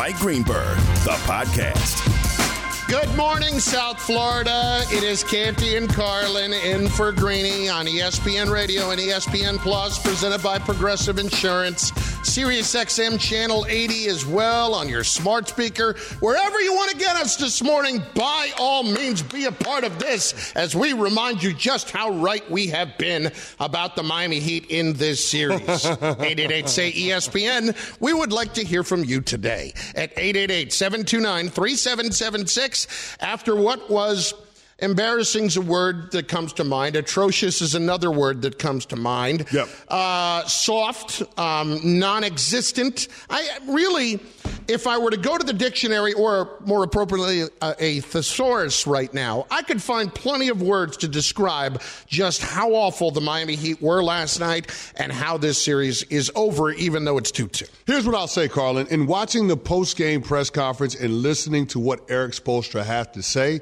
[0.00, 2.00] Mike Greenberg, the podcast.
[2.88, 4.80] Good morning, South Florida.
[4.90, 10.42] It is Canty and Carlin in for Greeny on ESPN Radio and ESPN Plus, presented
[10.42, 11.92] by Progressive Insurance.
[12.22, 15.94] Sirius XM Channel 80 as well on your smart speaker.
[16.20, 19.98] Wherever you want to get us this morning, by all means, be a part of
[19.98, 24.66] this as we remind you just how right we have been about the Miami Heat
[24.68, 25.86] in this series.
[25.86, 27.74] 888 say ESPN.
[28.00, 34.34] We would like to hear from you today at 888 729 3776 after what was
[34.80, 36.96] embarrassing is a word that comes to mind.
[36.96, 39.46] Atrocious is another word that comes to mind.
[39.52, 39.68] Yep.
[39.88, 43.08] Uh, soft, um, non-existent.
[43.28, 44.20] I really,
[44.68, 49.12] if I were to go to the dictionary, or more appropriately, uh, a thesaurus right
[49.12, 53.80] now, I could find plenty of words to describe just how awful the Miami Heat
[53.80, 57.68] were last night and how this series is over, even though it's 2-2.
[57.86, 58.86] Here's what I'll say, Carlin.
[58.88, 63.60] In watching the post-game press conference and listening to what Erik Spoelstra had to say,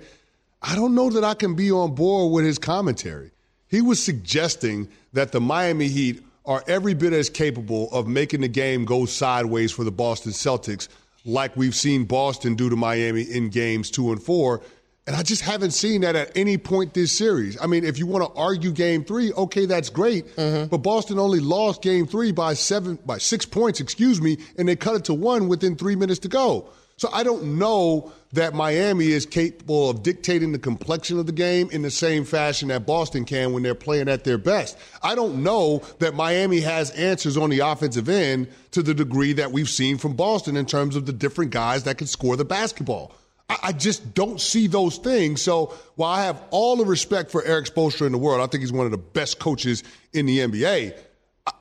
[0.62, 3.30] I don't know that I can be on board with his commentary.
[3.68, 8.48] He was suggesting that the Miami Heat are every bit as capable of making the
[8.48, 10.88] game go sideways for the Boston Celtics,
[11.24, 14.62] like we've seen Boston do to Miami in games two and four.
[15.06, 17.58] And I just haven't seen that at any point this series.
[17.60, 20.36] I mean, if you want to argue game three, okay, that's great.
[20.36, 20.68] Mm-hmm.
[20.68, 24.76] But Boston only lost game three by seven, by six points, excuse me, and they
[24.76, 26.68] cut it to one within three minutes to go.
[26.98, 31.70] So I don't know that Miami is capable of dictating the complexion of the game
[31.70, 34.76] in the same fashion that Boston can when they're playing at their best.
[35.02, 39.52] I don't know that Miami has answers on the offensive end to the degree that
[39.52, 43.14] we've seen from Boston in terms of the different guys that can score the basketball.
[43.48, 45.40] I, just don't see those things.
[45.40, 48.60] So while I have all the respect for Erik Spoelstra in the world, I think
[48.60, 50.94] he's one of the best coaches in the NBA.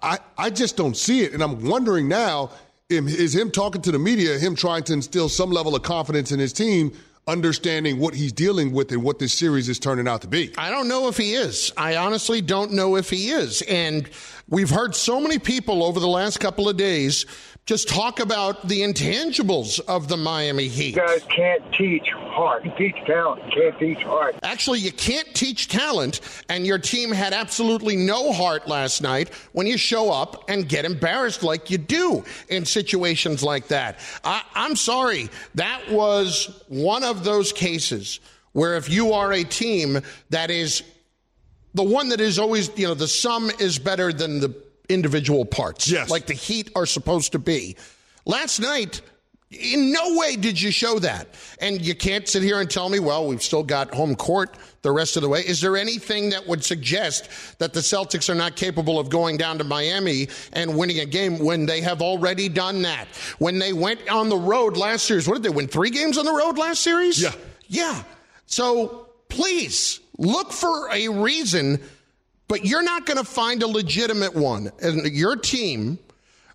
[0.02, 1.34] I, I just don't see it.
[1.34, 2.52] And I'm wondering now
[2.90, 6.40] is him talking to the media, him trying to instill some level of confidence in
[6.40, 6.94] his team,
[7.28, 10.54] understanding what he's dealing with and what this series is turning out to be.
[10.58, 11.74] I don't know if he is.
[11.76, 13.62] I honestly don't know if he is.
[13.64, 14.10] And
[14.48, 17.26] we've heard so many people over the last couple of days
[17.68, 20.96] just talk about the intangibles of the Miami Heat.
[20.96, 22.64] You guys can't teach heart.
[22.64, 23.44] You teach talent.
[23.44, 24.36] You can't teach heart.
[24.42, 29.68] Actually, you can't teach talent, and your team had absolutely no heart last night when
[29.68, 34.00] you show up and get embarrassed like you do in situations like that.
[34.24, 35.30] I, I'm sorry.
[35.56, 38.22] That was one of those cases
[38.54, 40.84] where if you are a team that is
[41.74, 44.56] the one that is always, you know, the sum is better than the
[44.90, 45.90] individual parts.
[45.90, 46.10] Yes.
[46.10, 47.76] Like the Heat are supposed to be.
[48.26, 49.02] Last night,
[49.50, 51.28] in no way did you show that.
[51.62, 54.92] And you can't sit here and tell me, well, we've still got home court the
[54.92, 55.40] rest of the way.
[55.40, 59.58] Is there anything that would suggest that the Celtics are not capable of going down
[59.60, 63.08] to Miami and winning a game when they have already done that?
[63.40, 65.68] When they went on the road last series, what did they win?
[65.68, 67.22] Three games on the road last series?
[67.22, 67.32] Yeah.
[67.68, 68.04] Yeah.
[68.48, 71.82] So please look for a reason
[72.48, 74.72] but you're not going to find a legitimate one.
[74.82, 76.00] And your team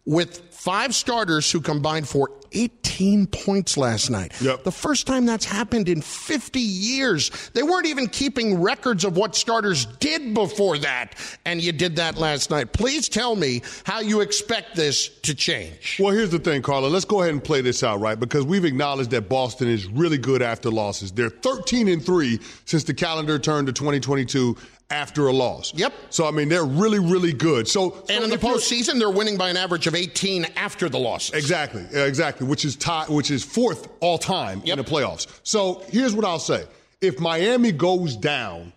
[0.04, 4.32] with five starters who combined for 18 points last night.
[4.40, 4.64] Yep.
[4.64, 7.30] The first time that's happened in 50 years.
[7.54, 11.14] They weren't even keeping records of what starters did before that,
[11.44, 12.72] and you did that last night.
[12.72, 15.98] Please tell me how you expect this to change.
[15.98, 16.88] Well, here's the thing, Carla.
[16.88, 18.18] Let's go ahead and play this out, right?
[18.18, 21.12] Because we've acknowledged that Boston is really good after losses.
[21.12, 24.56] They're 13 and 3 since the calendar turned to 2022
[24.92, 25.74] after a loss.
[25.74, 25.92] Yep.
[26.10, 27.66] So I mean, they're really, really good.
[27.66, 30.98] So, so and in the postseason, they're winning by an average of 18 after the
[30.98, 31.34] losses.
[31.34, 32.46] Exactly, exactly.
[32.46, 34.78] Which is tie, which is fourth all time yep.
[34.78, 35.26] in the playoffs.
[35.42, 36.64] So here's what I'll say:
[37.00, 38.72] If Miami goes down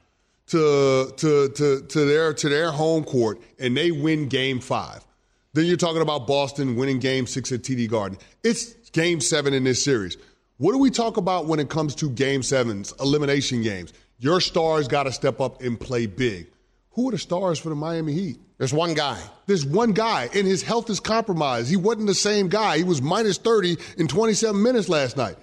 [0.48, 5.06] to to to to their to their home court and they win Game Five,
[5.54, 8.18] then you're talking about Boston winning Game Six at TD Garden.
[8.44, 10.18] It's Game Seven in this series.
[10.58, 13.92] What do we talk about when it comes to Game Sevens, elimination games?
[14.20, 16.48] Your stars got to step up and play big.
[16.92, 18.40] Who are the stars for the Miami Heat?
[18.58, 19.22] There's one guy.
[19.48, 21.70] There's one guy, and his health is compromised.
[21.70, 22.78] He wasn't the same guy.
[22.78, 25.36] He was minus 30 in 27 minutes last night.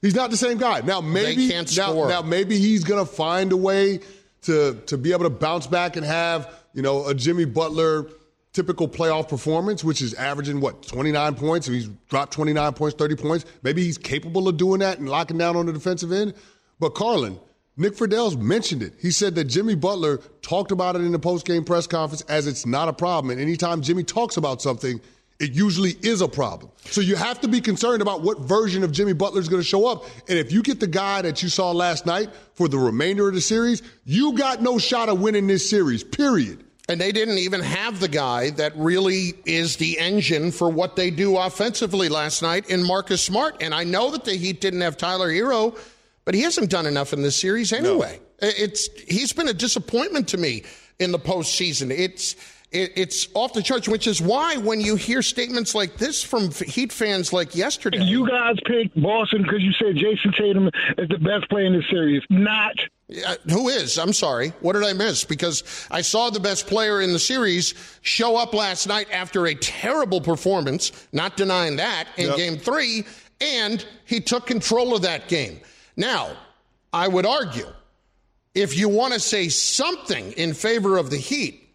[0.00, 0.82] He's not the same guy.
[0.82, 4.00] Now maybe now, now, maybe he's gonna find a way
[4.42, 8.06] to to be able to bounce back and have you know a Jimmy Butler
[8.52, 11.66] typical playoff performance, which is averaging what 29 points.
[11.66, 13.44] He's dropped 29 points, 30 points.
[13.62, 16.34] Maybe he's capable of doing that and locking down on the defensive end.
[16.78, 17.38] But Carlin,
[17.76, 18.94] Nick Friedell's mentioned it.
[19.00, 22.64] He said that Jimmy Butler talked about it in the post-game press conference as it's
[22.64, 23.30] not a problem.
[23.30, 25.00] And anytime Jimmy talks about something,
[25.38, 26.72] it usually is a problem.
[26.86, 29.68] So you have to be concerned about what version of Jimmy Butler is going to
[29.68, 30.04] show up.
[30.28, 33.34] And if you get the guy that you saw last night for the remainder of
[33.34, 36.64] the series, you got no shot of winning this series, period.
[36.88, 41.10] And they didn't even have the guy that really is the engine for what they
[41.10, 43.56] do offensively last night in Marcus Smart.
[43.60, 45.76] And I know that the Heat didn't have Tyler Herro,
[46.26, 48.20] but he hasn't done enough in this series anyway.
[48.42, 48.48] No.
[48.50, 50.64] It's he's been a disappointment to me
[50.98, 51.90] in the postseason.
[51.90, 52.36] It's
[52.72, 56.50] it, it's off the charts, which is why when you hear statements like this from
[56.50, 58.02] Heat fans like yesterday.
[58.02, 60.68] You guys picked Boston because you said Jayson Tatum
[60.98, 62.22] is the best player in the series.
[62.28, 62.74] Not.
[63.24, 63.98] Uh, who is?
[63.98, 64.48] I'm sorry.
[64.60, 65.24] What did I miss?
[65.24, 65.62] Because
[65.92, 70.20] I saw the best player in the series show up last night after a terrible
[70.20, 72.36] performance, not denying that, in yep.
[72.36, 73.06] game three,
[73.40, 75.60] and he took control of that game.
[75.96, 76.30] Now,
[76.92, 77.68] I would argue
[78.54, 81.68] if you want to say something in favor of the Heat,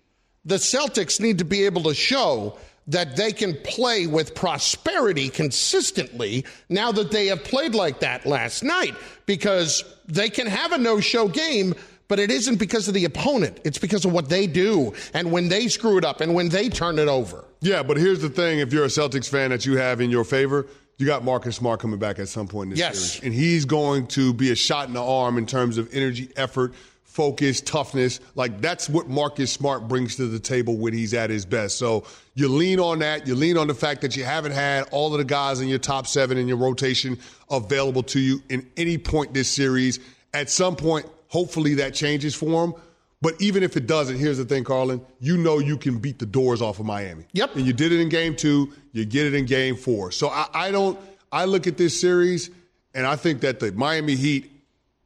[0.45, 2.57] the Celtics need to be able to show
[2.87, 8.63] that they can play with prosperity consistently now that they have played like that last
[8.63, 8.95] night
[9.25, 11.75] because they can have a no show game,
[12.07, 13.59] but it isn't because of the opponent.
[13.63, 16.69] It's because of what they do and when they screw it up and when they
[16.69, 17.45] turn it over.
[17.61, 20.23] Yeah, but here's the thing if you're a Celtics fan that you have in your
[20.23, 20.65] favor,
[21.01, 22.99] you got Marcus Smart coming back at some point in this yes.
[22.99, 23.23] series.
[23.23, 26.73] And he's going to be a shot in the arm in terms of energy, effort,
[27.03, 28.21] focus, toughness.
[28.35, 31.77] Like that's what Marcus Smart brings to the table when he's at his best.
[31.77, 32.05] So
[32.35, 33.27] you lean on that.
[33.27, 35.79] You lean on the fact that you haven't had all of the guys in your
[35.79, 37.17] top seven in your rotation
[37.49, 39.99] available to you in any point this series.
[40.33, 42.73] At some point, hopefully that changes for him.
[43.21, 44.99] But even if it doesn't, here's the thing, Carlin.
[45.19, 47.25] You know you can beat the doors off of Miami.
[47.33, 47.55] Yep.
[47.55, 48.73] And you did it in game two.
[48.93, 50.11] You get it in game four.
[50.11, 50.99] So I, I don't.
[51.31, 52.49] I look at this series,
[52.93, 54.51] and I think that the Miami Heat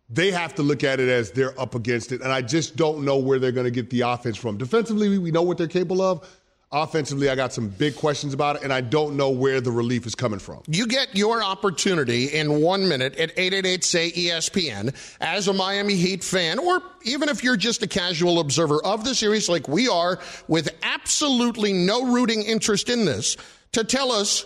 [0.10, 2.22] they have to look at it as they're up against it.
[2.22, 4.58] And I just don't know where they're going to get the offense from.
[4.58, 6.30] Defensively, we know what they're capable of.
[6.76, 10.06] Offensively, I got some big questions about it, and I don't know where the relief
[10.06, 10.62] is coming from.
[10.68, 16.22] You get your opportunity in one minute at 888 say ESPN as a Miami Heat
[16.22, 20.20] fan, or even if you're just a casual observer of the series like we are,
[20.50, 23.38] with absolutely no rooting interest in this,
[23.72, 24.46] to tell us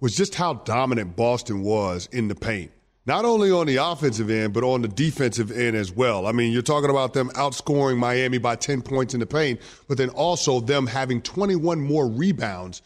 [0.00, 2.70] was just how dominant Boston was in the paint.
[3.06, 6.26] Not only on the offensive end, but on the defensive end as well.
[6.26, 9.98] I mean, you're talking about them outscoring Miami by 10 points in the paint, but
[9.98, 12.82] then also them having 21 more rebounds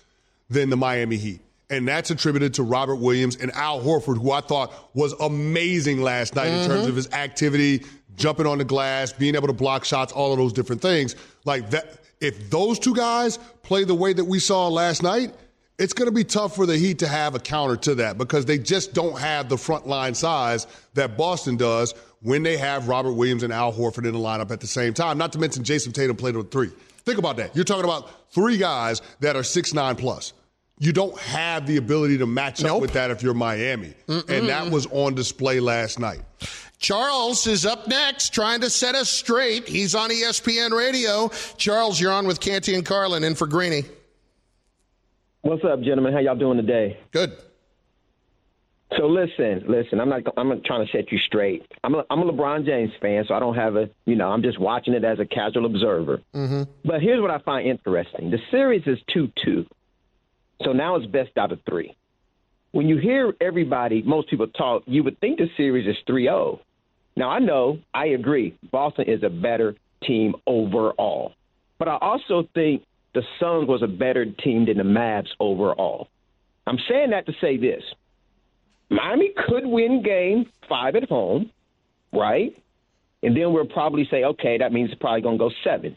[0.49, 1.40] than the Miami Heat.
[1.69, 6.37] And that's attributed to Robert Williams and Al Horford, who I thought was amazing last
[6.37, 6.62] night mm-hmm.
[6.62, 6.90] in terms mm-hmm.
[6.90, 7.84] of his activity,
[8.16, 11.16] jumping on the glass, being able to block shots, all of those different things.
[11.44, 15.35] Like that, if those two guys play the way that we saw last night,
[15.78, 18.45] it's going to be tough for the Heat to have a counter to that because
[18.47, 23.12] they just don't have the front line size that Boston does when they have Robert
[23.12, 25.19] Williams and Al Horford in the lineup at the same time.
[25.19, 26.71] Not to mention Jayson Tatum played with three.
[27.04, 27.54] Think about that.
[27.54, 30.33] You're talking about three guys that are six nine plus.
[30.78, 32.76] You don't have the ability to match nope.
[32.76, 34.28] up with that if you're Miami, Mm-mm.
[34.28, 36.21] and that was on display last night.
[36.78, 39.69] Charles is up next, trying to set us straight.
[39.69, 41.31] He's on ESPN Radio.
[41.57, 43.85] Charles, you're on with Canty and Carlin in for Greeny.
[45.44, 46.14] What's up, gentlemen?
[46.14, 46.98] How y'all doing today?
[47.12, 47.36] Good.
[48.96, 50.00] So listen, listen.
[50.00, 50.22] I'm not.
[50.38, 51.70] I'm not trying to set you straight.
[51.84, 53.90] I'm a, I'm a LeBron James fan, so I don't have a.
[54.06, 56.22] You know, I'm just watching it as a casual observer.
[56.34, 56.62] Mm-hmm.
[56.82, 59.66] But here's what I find interesting: the series is two-two,
[60.62, 61.94] so now it's best out of three.
[62.72, 66.58] When you hear everybody, most people talk, you would think the series is 3-0.
[67.16, 68.56] Now I know, I agree.
[68.72, 71.34] Boston is a better team overall,
[71.78, 72.82] but I also think
[73.14, 76.09] the Suns was a better team than the Mavs overall.
[76.66, 77.83] I'm saying that to say this.
[78.90, 81.50] Miami could win game five at home,
[82.12, 82.56] right?
[83.23, 85.97] And then we'll probably say, okay, that means it's probably going to go seven.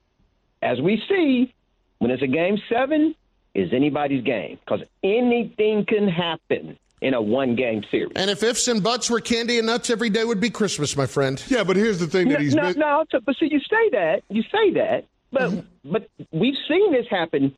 [0.61, 1.53] As we see,
[1.99, 3.15] when it's a game seven,
[3.53, 6.77] is anybody's game because anything can happen.
[7.01, 8.13] in a one game series.
[8.15, 11.05] And if ifs and buts were candy and nuts, every day would be Christmas, my
[11.05, 11.43] friend.
[11.47, 12.77] Yeah, but here's the thing that no, he's no, missed.
[12.77, 15.91] no, but see, you say that, you say that, but Mm-hmm.
[15.91, 17.55] but we've seen this happen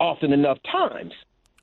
[0.00, 1.12] often enough times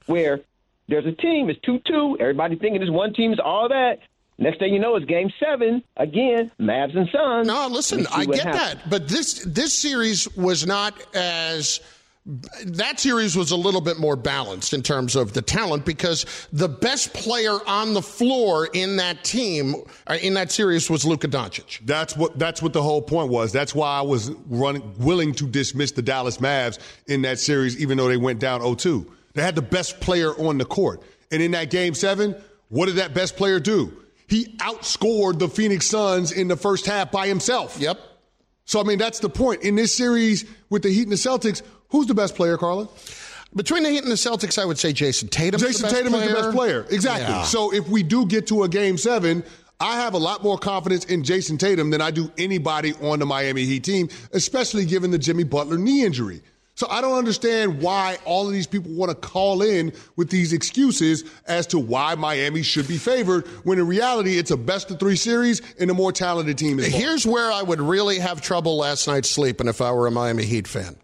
[0.05, 0.41] where
[0.87, 3.99] there's a team, it's two two, everybody thinking this one team's all that.
[4.37, 7.45] Next thing you know, it's Game Seven again, Mavs and Suns.
[7.47, 8.55] No, listen, I get happens.
[8.83, 11.81] that, but this this series was not as
[12.65, 16.69] that series was a little bit more balanced in terms of the talent because the
[16.69, 21.79] best player on the floor in that team uh, in that series was Luka Doncic.
[21.85, 23.51] That's what that's what the whole point was.
[23.51, 27.97] That's why I was running, willing to dismiss the Dallas Mavs in that series, even
[27.97, 29.07] though they went down 0-2.
[29.33, 32.35] They had the best player on the court, and in that game seven,
[32.67, 34.03] what did that best player do?
[34.27, 37.77] He outscored the Phoenix Suns in the first half by himself.
[37.79, 37.99] Yep.
[38.65, 39.63] So I mean, that's the point.
[39.63, 42.87] In this series with the Heat and the Celtics, who's the best player, Carla?
[43.55, 45.59] Between the Heat and the Celtics, I would say Jayson Tatum.
[45.59, 46.85] Jayson Tatum is the best player.
[46.89, 47.33] Exactly.
[47.33, 47.43] Yeah.
[47.43, 49.43] So if we do get to a game seven,
[49.79, 53.25] I have a lot more confidence in Jayson Tatum than I do anybody on the
[53.25, 56.41] Miami Heat team, especially given the Jimmy Butler knee injury.
[56.75, 60.53] So I don't understand why all of these people want to call in with these
[60.53, 64.97] excuses as to why Miami should be favored when in reality it's a best of
[64.97, 68.77] three series and a more talented team is Here's where I would really have trouble
[68.77, 70.95] last night sleeping if I were a Miami Heat fan.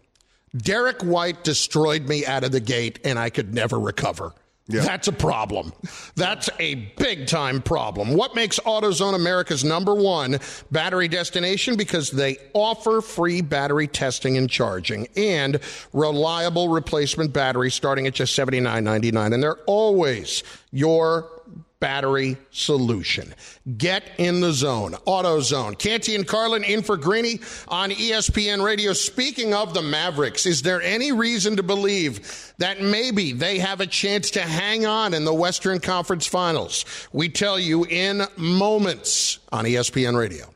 [0.56, 4.32] Derek White destroyed me out of the gate, and I could never recover.
[4.68, 4.80] Yeah.
[4.80, 5.72] That's a problem.
[6.16, 8.14] That's a big time problem.
[8.14, 10.40] What makes AutoZone America's number one
[10.72, 11.76] battery destination?
[11.76, 15.60] Because they offer free battery testing and charging and
[15.92, 19.34] reliable replacement batteries starting at just $79.99.
[19.34, 21.30] And they're always your
[21.80, 23.34] battery solution.
[23.76, 24.92] Get in the zone.
[25.06, 25.78] AutoZone.
[25.78, 28.92] Canty and Carlin in for Greeny on ESPN Radio.
[28.92, 33.86] Speaking of the Mavericks, is there any reason to believe that maybe they have a
[33.86, 36.84] chance to hang on in the Western Conference Finals?
[37.12, 40.55] We tell you in moments on ESPN Radio.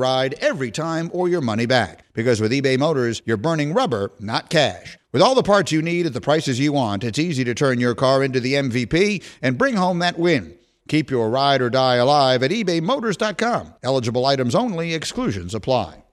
[0.01, 2.03] ride every time or your money back.
[2.13, 4.97] Because with eBay Motors, you're burning rubber, not cash.
[5.13, 7.79] With all the parts you need at the prices you want, it's easy to turn
[7.79, 10.57] your car into the MVP and bring home that win.
[10.87, 13.75] Keep your ride or die alive at ebaymotors.com.
[13.83, 16.03] Eligible items only, exclusions apply.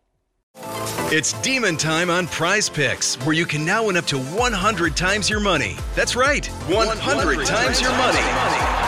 [1.11, 5.30] It's demon time on Prize Picks, where you can now win up to 100 times
[5.30, 5.76] your money.
[5.95, 8.88] That's right, 100, times your money.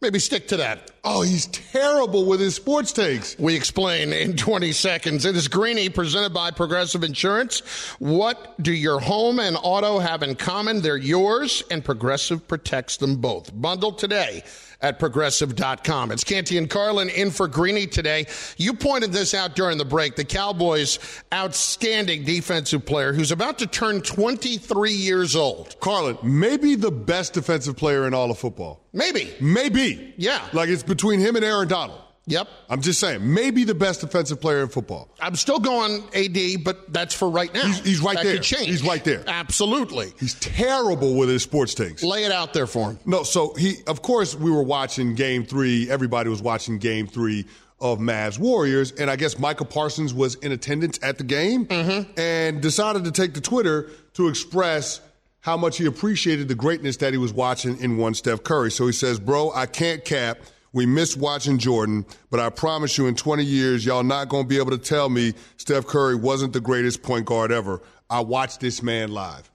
[0.00, 0.90] maybe stick to that.
[1.02, 3.38] Oh, he's terrible with his sports takes.
[3.38, 5.24] We explain in 20 seconds.
[5.24, 7.60] It is Greeny presented by Progressive Insurance.
[7.98, 10.82] What do your home and auto have in common?
[10.82, 13.50] They're yours, and Progressive protects them both.
[13.58, 14.42] Bundle today
[14.82, 16.10] at progressive.com.
[16.10, 18.26] It's Canty and Carlin in for Greeny today.
[18.56, 20.16] You pointed this out during the break.
[20.16, 20.98] The Cowboys'
[21.32, 25.76] outstanding defensive player who's about to turn 23 years old.
[25.80, 28.80] Carlin, maybe the best defensive player in all of football.
[28.92, 29.32] Maybe.
[29.40, 30.14] Maybe.
[30.16, 30.44] Yeah.
[30.52, 32.00] Like it's between him and Aaron Donald.
[32.26, 32.48] Yep.
[32.68, 35.08] I'm just saying, maybe the best defensive player in football.
[35.20, 37.66] I'm still going AD, but that's for right now.
[37.66, 38.34] He's, he's right that there.
[38.34, 38.66] Could change.
[38.66, 39.24] He's right there.
[39.26, 40.12] Absolutely.
[40.20, 42.02] He's terrible with his sports takes.
[42.02, 42.98] Lay it out there for him.
[43.06, 45.90] No, so he, of course, we were watching game three.
[45.90, 47.46] Everybody was watching game three
[47.80, 52.20] of Mavs Warriors, and I guess Michael Parsons was in attendance at the game mm-hmm.
[52.20, 55.00] and decided to take to Twitter to express
[55.40, 58.70] how much he appreciated the greatness that he was watching in one Steph Curry.
[58.70, 60.38] So he says, Bro, I can't cap.
[60.72, 64.48] We miss watching Jordan, but I promise you in 20 years, y'all not going to
[64.48, 67.82] be able to tell me Steph Curry wasn't the greatest point guard ever.
[68.08, 69.50] I watched this man live.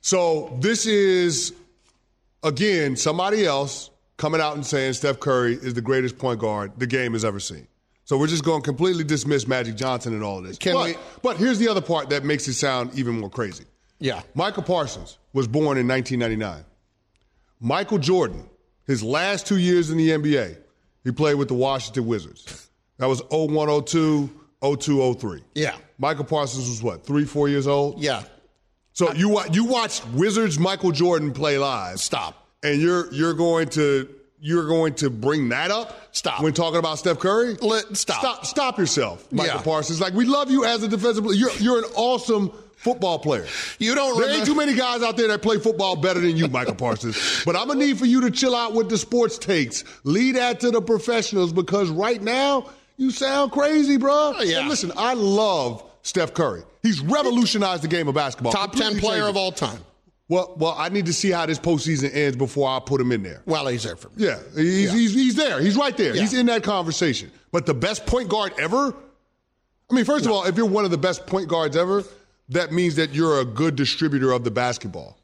[0.00, 1.54] So this is,
[2.42, 6.86] again, somebody else coming out and saying Steph Curry is the greatest point guard the
[6.86, 7.66] game has ever seen.
[8.04, 10.58] So we're just going to completely dismiss Magic Johnson and all of this.
[10.58, 13.64] Can but, we- but here's the other part that makes it sound even more crazy.
[13.98, 14.22] Yeah.
[14.34, 16.64] Michael Parsons was born in 1999.
[17.60, 18.48] Michael Jordan,
[18.86, 20.56] his last two years in the NBA,
[21.04, 22.68] he played with the Washington Wizards.
[22.98, 24.30] That was 0102,
[24.62, 25.42] 02, 03.
[25.54, 25.76] Yeah.
[25.98, 28.00] Michael Parsons was what, three, four years old?
[28.02, 28.22] Yeah.
[28.92, 32.00] So you you watched Wizards Michael Jordan play live.
[32.00, 32.48] Stop.
[32.62, 34.08] And you're you're going to
[34.40, 35.94] you're going to bring that up?
[36.16, 36.42] Stop.
[36.42, 37.56] When talking about Steph Curry?
[37.60, 38.20] Let- stop.
[38.20, 39.62] Stop stop yourself, Michael Yeah.
[39.62, 40.00] Parsons.
[40.00, 41.36] Like we love you as a defensive player.
[41.36, 42.50] You're you're an awesome
[42.86, 43.44] football player.
[43.80, 46.46] You don't There ain't too many guys out there that play football better than you,
[46.46, 47.16] Michael Parsons.
[47.44, 49.82] But I'm gonna need for you to chill out with the sports takes.
[50.04, 54.34] Lead that to the professionals because right now you sound crazy, bro.
[54.36, 54.60] Oh, yeah.
[54.60, 56.62] And listen, I love Steph Curry.
[56.82, 58.52] He's revolutionized the game of basketball.
[58.52, 59.80] Top 10 player changed of all time.
[60.28, 63.22] Well, well, I need to see how this postseason ends before I put him in
[63.22, 63.42] there.
[63.46, 64.26] Well, he's there for me.
[64.26, 65.60] Yeah, he's, He's, he's there.
[65.60, 66.14] He's right there.
[66.14, 66.20] Yeah.
[66.20, 67.30] He's in that conversation.
[67.50, 68.94] But the best point guard ever?
[69.90, 72.02] I mean, first of all, if you're one of the best point guards ever,
[72.50, 75.18] that means that you're a good distributor of the basketball.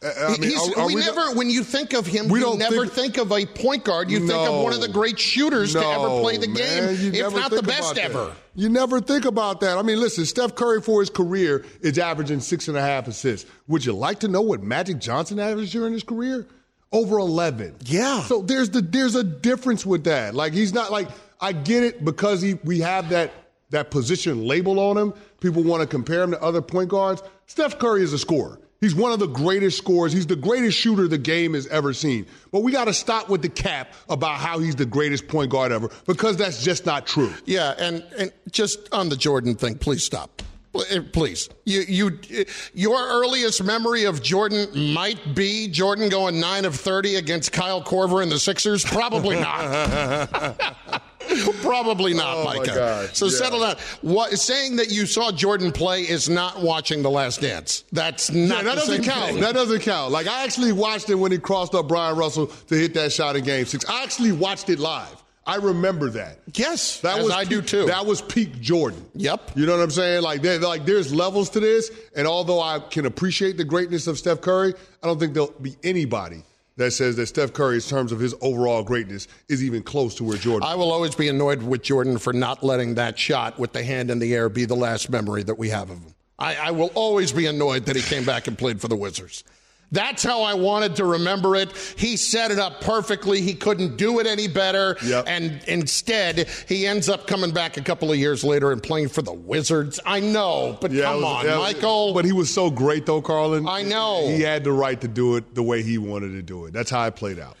[0.00, 2.44] Uh, I mean, are- are we, we never, when you think of him, We you
[2.44, 4.10] don't never think- think, of a point guard.
[4.12, 7.34] You think of one of the great shooters to ever play the man, game, if
[7.34, 8.32] not the best ever.
[8.54, 9.76] You never think about that.
[9.76, 13.50] I mean, listen, Steph Curry for his career is averaging six and a half assists.
[13.66, 16.46] Would you like to know what Magic Johnson averaged during his career?
[16.92, 17.74] Over eleven.
[17.84, 18.22] Yeah.
[18.22, 20.34] So there's the there's a difference with that.
[20.34, 21.08] Like he's not like
[21.40, 23.30] I get it because he we have that
[23.70, 25.12] that position label on him.
[25.40, 27.22] People want to compare him to other point guards.
[27.46, 28.60] Steph Curry is a scorer.
[28.80, 30.12] He's one of the greatest scorers.
[30.12, 32.26] He's the greatest shooter the game has ever seen.
[32.52, 35.72] But we got to stop with the cap about how he's the greatest point guard
[35.72, 37.32] ever because that's just not true.
[37.44, 40.42] Yeah, and, and just on the Jordan thing, please stop.
[40.90, 46.64] Eh, Please, you, you, eh, your earliest memory of Jordan might be Jordan going nine
[46.64, 48.84] of thirty against Kyle Korver and the Sixers.
[48.84, 51.02] Probably not.
[51.62, 53.08] Probably not, Oh, Micah.
[53.12, 53.30] So Yeah.
[53.38, 53.76] settle down.
[54.02, 57.84] What, saying that you saw Jordan play is not watching The Last Dance.
[57.92, 59.32] That's not Yeah, that doesn't count.
[59.32, 59.40] thing.
[59.40, 60.12] That doesn't count.
[60.12, 63.36] Like I actually watched it when he crossed up Bryon Russell to hit that shot
[63.36, 63.84] in Game Six.
[63.88, 65.08] I actually watched it live.
[65.46, 66.40] I remember that.
[66.54, 67.86] yes, That as was I do too.
[67.86, 69.02] That was peak Jordan.
[69.14, 69.52] Yep.
[69.56, 70.20] You know what I'm saying?
[70.22, 74.18] Like, there, like there's levels to this, and although I can appreciate the greatness of
[74.18, 76.42] Steph Curry, I don't think there'll be anybody
[76.78, 80.24] that says that Steph Curry, in terms of his overall greatness, is even close to
[80.24, 80.66] where Jordan.
[80.66, 84.10] I will always be annoyed with Jordan for not letting that shot with the hand
[84.10, 86.14] in the air be the last memory that we have of him.
[86.38, 89.42] I, I will always be annoyed that he came back and played for the Wizards.
[89.90, 91.72] That's how I wanted to remember it.
[91.96, 93.40] He set it up perfectly.
[93.40, 94.96] He couldn't do it any better.
[95.02, 95.24] Yep.
[95.26, 99.22] And instead, he ends up coming back a couple of years later and playing for
[99.22, 99.98] the Wizards.
[100.04, 102.12] I know, but Yeah, come was- on, yeah, Michael.
[102.12, 103.66] But he was so great, though, Carlin.
[103.66, 104.28] I know.
[104.28, 106.74] He had the right to do it the way he wanted to do it.
[106.74, 107.56] That's how it played out.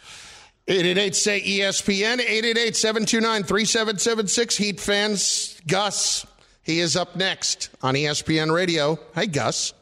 [0.70, 4.56] 888 say ESPN, 888 729 3776.
[4.56, 6.26] Heat fans, Gus.
[6.62, 8.98] He is up next on ESPN Radio.
[9.14, 9.72] Hey, Gus.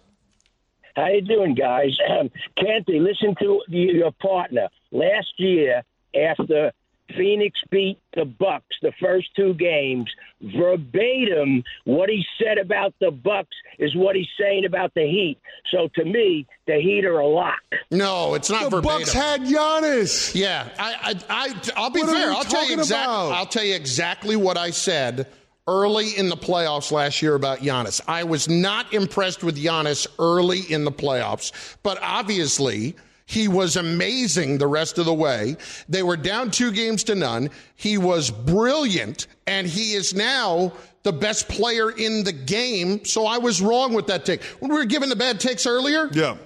[0.96, 1.96] How you doing, guys?
[2.08, 4.68] Um, Canty, listen to your partner.
[4.90, 5.82] Last year,
[6.18, 6.72] after
[7.14, 13.54] Phoenix beat the Bucks the first two games, verbatim, what he said about the Bucks
[13.78, 15.38] is what he's saying about the Heat.
[15.70, 17.60] So to me, the Heat are a lock.
[17.90, 18.70] No, it's not verbatim.
[18.70, 18.98] The verbatim.
[19.00, 20.34] Bucks had Giannis.
[20.34, 22.32] yeah, I, I, I, I'll be What are fair.
[22.32, 23.14] I'll tell you exactly.
[23.34, 25.26] I'll tell you exactly what I said
[25.68, 28.00] early in the playoffs last year about Giannis.
[28.06, 32.96] I was not impressed with Giannis early in the playoffs, but obviously.
[33.28, 35.56] He was amazing the rest of the way.
[35.88, 37.50] They were down two games to none.
[37.74, 43.04] He was brilliant, and he is now the best player in the game.
[43.04, 44.44] So I was wrong with that take.
[44.60, 46.36] When we were giving the bad takes earlier, Yeah.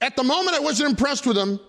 [0.00, 1.60] at the moment, I wasn't impressed with him.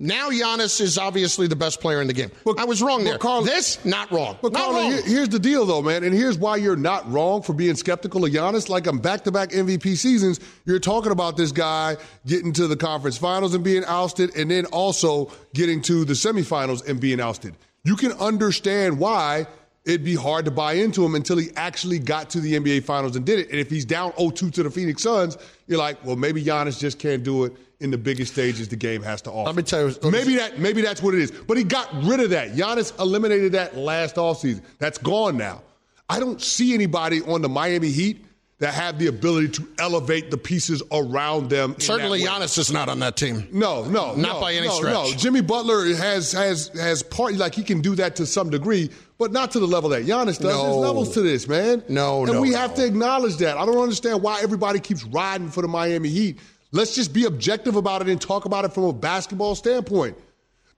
[0.00, 2.30] Now Giannis is obviously the best player in the game.
[2.56, 3.18] I was wrong there.
[3.18, 4.38] Carl- this, not wrong.
[4.40, 5.02] But not Carlin, wrong.
[5.04, 8.30] here's the deal, though, man, and here's why you're not wrong for being skeptical of
[8.30, 8.68] Giannis.
[8.68, 13.54] Like I'm back-to-back MVP seasons, you're talking about this guy getting to the conference finals
[13.54, 17.56] and being ousted, and then also getting to the semifinals and being ousted.
[17.82, 19.48] You can understand why
[19.84, 23.16] it'd be hard to buy into him until he actually got to the NBA finals
[23.16, 23.50] and did it.
[23.50, 27.00] And if he's down 0-2 to the Phoenix Suns, you're like, well, maybe Giannis just
[27.00, 29.46] can't do it in the biggest stages the game has to offer.
[29.46, 31.30] Let me tell you- Maybe that maybe that's what it is.
[31.30, 32.54] But he got rid of that.
[32.54, 34.62] Giannis eliminated that last offseason.
[34.78, 35.62] That's gone now.
[36.08, 38.24] I don't see anybody on the Miami Heat
[38.60, 41.76] that have the ability to elevate the pieces around them.
[41.78, 43.46] Certainly, Giannis is not on that team.
[43.52, 44.92] No, no, not no, by any no, stretch.
[44.92, 48.90] No, Jimmy Butler has has has part like he can do that to some degree,
[49.18, 50.44] but not to the level that Giannis does.
[50.44, 50.62] No.
[50.64, 51.84] There's levels to this, man.
[51.88, 53.56] No, and no, we have to acknowledge that.
[53.56, 56.38] I don't understand why everybody keeps riding for the Miami Heat.
[56.70, 60.16] Let's just be objective about it and talk about it from a basketball standpoint.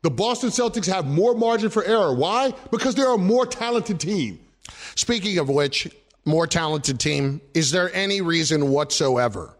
[0.02, 2.14] The Boston Celtics have more margin for error.
[2.14, 2.54] Why?
[2.70, 4.38] Because they're a more talented team.
[4.94, 5.88] Speaking of which,
[6.24, 9.56] more talented team, is there any reason whatsoever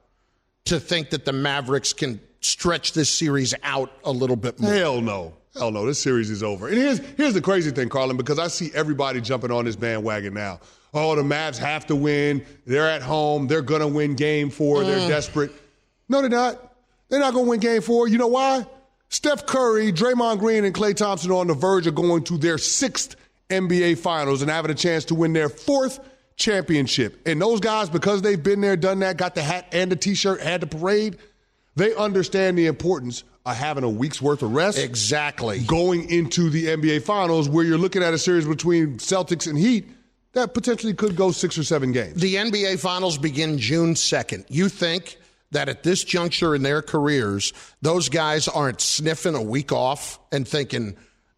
[0.66, 4.72] to think that the Mavericks can stretch this series out a little bit more?
[4.72, 5.34] Hell no.
[5.54, 5.84] Hell no.
[5.84, 6.68] This series is over.
[6.68, 10.32] And here's here's the crazy thing, Carlin, because I see everybody jumping on this bandwagon
[10.32, 10.60] now.
[10.94, 12.44] Oh, the Mavs have to win.
[12.66, 13.46] They're at home.
[13.46, 14.84] They're gonna win game four.
[14.84, 15.08] They're mm.
[15.08, 15.52] desperate.
[16.10, 16.74] No, they're not.
[17.08, 18.08] They're not gonna win game four.
[18.08, 18.66] You know why?
[19.08, 22.58] Steph Curry, Draymond Green, and Klay Thompson are on the verge of going to their
[22.58, 23.14] sixth
[23.48, 26.00] NBA finals and having a chance to win their fourth
[26.36, 27.20] championship.
[27.26, 30.40] And those guys, because they've been there, done that, got the hat and the t-shirt,
[30.40, 31.16] had the parade,
[31.76, 34.78] they understand the importance of having a week's worth of rest.
[34.78, 35.60] Exactly.
[35.60, 39.88] Going into the NBA finals where you're looking at a series between Celtics and Heat
[40.32, 42.20] that potentially could go six or seven games.
[42.20, 44.46] The NBA finals begin June 2nd.
[44.48, 45.18] You think
[45.52, 50.46] that at this juncture in their careers, those guys aren't sniffing a week off and
[50.46, 50.96] thinking,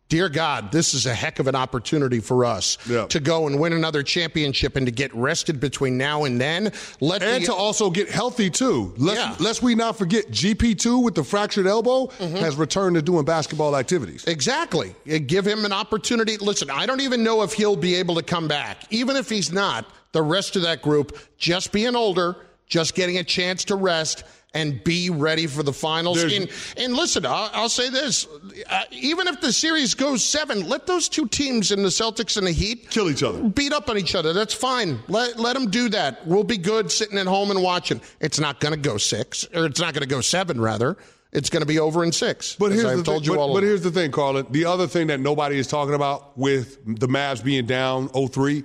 [0.08, 3.06] Dear God, this is a heck of an opportunity for us Yeah.
[3.06, 6.70] to go and win another championship and to get rested between now and then.
[7.00, 8.92] Let and the, to also get healthy too.
[8.98, 9.34] Let's, Yeah.
[9.38, 12.36] lest we not forget, GP2 with the fractured elbow Mm-hmm.
[12.36, 14.24] has returned to doing basketball activities.
[14.26, 14.94] Exactly.
[15.10, 16.36] Uh, Give him an opportunity.
[16.36, 18.84] Listen, I don't even know if he'll be able to come back.
[18.90, 22.36] Even if he's not, the rest of that group, just being older,
[22.72, 26.16] just getting a chance to rest and be ready for the finals.
[26.18, 28.26] There's- And, and listen, I'll, I'll say this.
[28.70, 32.46] Uh, even if the series goes seven, let those two teams in the Celtics and
[32.46, 33.42] the Heat Kill each other.
[33.42, 34.32] beat up on each other.
[34.32, 34.98] That's fine.
[35.08, 36.26] Let, let them do that.
[36.26, 38.00] We'll be good sitting at home and watching.
[38.20, 40.96] It's not going to go six, or it's not going to go seven, rather.
[41.30, 42.56] It's going to be over in six.
[42.56, 43.32] But here's I've the told thing.
[43.32, 44.46] you but, all but here's the thing, Carlin.
[44.50, 48.64] The other thing that nobody is talking about with the Mavs being down 0-3,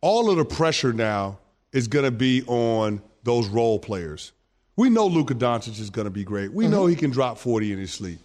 [0.00, 1.38] all of the pressure now
[1.72, 4.32] is going to be on those role players.
[4.76, 6.52] We know Luka Doncic is going to be great.
[6.52, 6.72] We Mm-hmm.
[6.72, 8.18] know he can drop 40 in his sleep.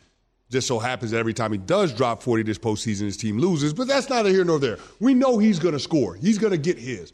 [0.51, 3.71] Just so happens that every time he does drop 40 this postseason, his team loses.
[3.73, 4.77] But that's neither here nor there.
[4.99, 6.15] We know he's going to score.
[6.15, 7.13] He's going to get his.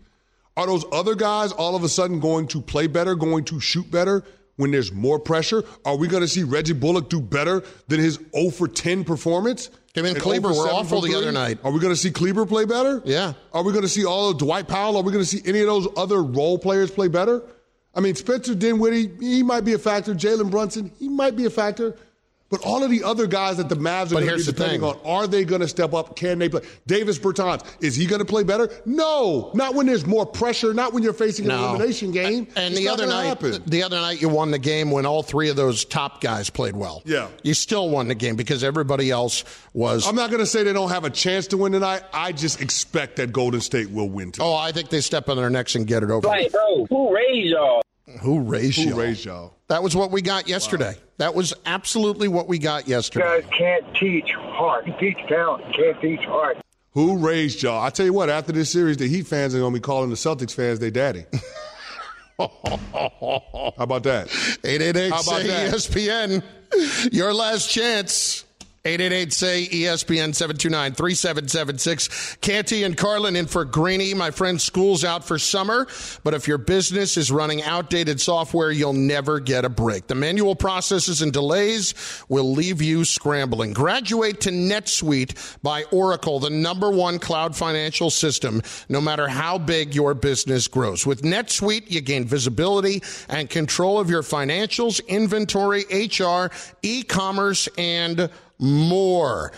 [0.56, 3.92] Are those other guys all of a sudden going to play better, going to shoot
[3.92, 4.24] better
[4.56, 5.64] when there's more pressure?
[5.84, 9.68] Are we going to see Reggie Bullock do better than his 0 for 10 performance?
[9.94, 11.60] Him and And Kleber were awful the other night.
[11.66, 13.02] Are we going to see Kleber play better?
[13.04, 13.34] Yeah.
[13.52, 14.96] Are we going to see all of Dwight Powell?
[14.96, 17.42] Are we going to see any of those other role players play better?
[17.96, 20.14] I mean, Spencer Dinwiddie, he might be a factor.
[20.14, 21.96] Jalen Brunson, he might be a factor.
[22.48, 25.00] But all of the other guys that the Mavs are going to be depending on,
[25.04, 26.16] are they going to step up?
[26.16, 26.62] Can they play?
[26.86, 28.70] Davis Bertans, is he going to play better?
[28.86, 31.70] No, not when there's more pressure, not when you're facing an No.
[31.70, 32.48] elimination game.
[32.56, 33.64] And It's the other night, happen.
[33.66, 36.76] the other night, you won the game when all three of those top guys played
[36.76, 37.02] well.
[37.04, 37.30] Yeah.
[37.42, 40.08] you still won the game because everybody else was.
[40.08, 42.04] I'm not going to say they don't have a chance to win tonight.
[42.14, 44.46] I just expect that Golden State will win tonight.
[44.46, 46.28] oh, I think they step on their necks and get it over.
[46.28, 47.82] Like, bro, who raised y'all?
[48.22, 48.96] Who raised Who you?
[49.02, 49.54] raised y'all?
[49.68, 50.96] That was what we got yesterday.
[51.18, 53.42] That was absolutely what we got You yesterday.
[53.42, 54.86] guys can't teach heart.
[54.86, 55.64] You teach talent.
[55.76, 56.58] You can't teach heart.
[56.92, 57.82] Who raised y'all?
[57.84, 60.10] I tell you what, after this series, the Heat fans are going to be calling
[60.10, 61.26] the Celtics fans their daddy.
[62.40, 64.28] How about that?
[64.64, 65.74] 888 How about say that?
[65.74, 66.44] ESPN.
[67.14, 68.44] Your last chance.
[68.86, 72.36] 888 say E ESPN 729 3776.
[72.36, 74.14] Canty and Carlin in for Greeny.
[74.14, 75.88] My friend, school's out for summer,
[76.24, 80.06] but if your business is running outdated software, you'll never get a break.
[80.06, 81.96] The manual processes and delays
[82.30, 83.74] will leave you scrambling.
[83.74, 89.96] Graduate to NetSuite by Oracle, the number one cloud financial system, no matter how big
[89.96, 91.08] your business grows.
[91.08, 96.52] With NetSuite, you gain visibility and control of your financials, inventory, HR,
[96.84, 99.52] e-commerce, and more.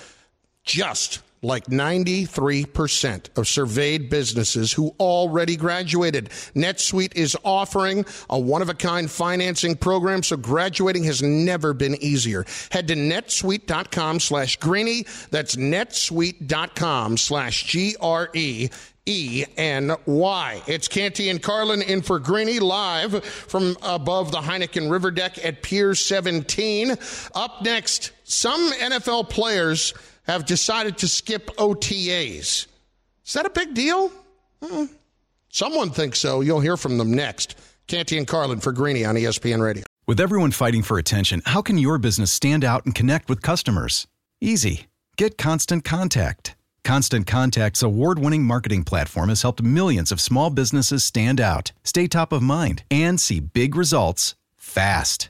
[0.63, 6.29] Just like 93% of surveyed businesses who already graduated.
[6.55, 11.95] NetSuite is offering a one of a kind financing program, so graduating has never been
[12.01, 12.45] easier.
[12.71, 15.05] Head to netsuite.com slash greeny.
[15.31, 18.69] That's netsuite.com slash G R E
[19.05, 20.61] E N Y.
[20.67, 25.63] It's Canty and Carlin in for Greeny live from above the Heineken River Deck at
[25.63, 26.97] Pier 17.
[27.33, 32.67] Up next, some NFL players have decided to skip OTAs.
[33.25, 34.11] Is that a big deal?
[34.61, 34.85] Hmm.
[35.49, 36.41] Someone thinks so.
[36.41, 37.55] You'll hear from them next.
[37.87, 39.85] Canty and Carlin for Greeny on ESPN Radio.
[40.07, 44.07] With everyone fighting for attention, how can your business stand out and connect with customers?
[44.41, 44.87] Easy.
[45.15, 46.55] Get Constant Contact.
[46.83, 52.07] Constant Contact's award winning marketing platform has helped millions of small businesses stand out, stay
[52.07, 55.29] top of mind, and see big results fast.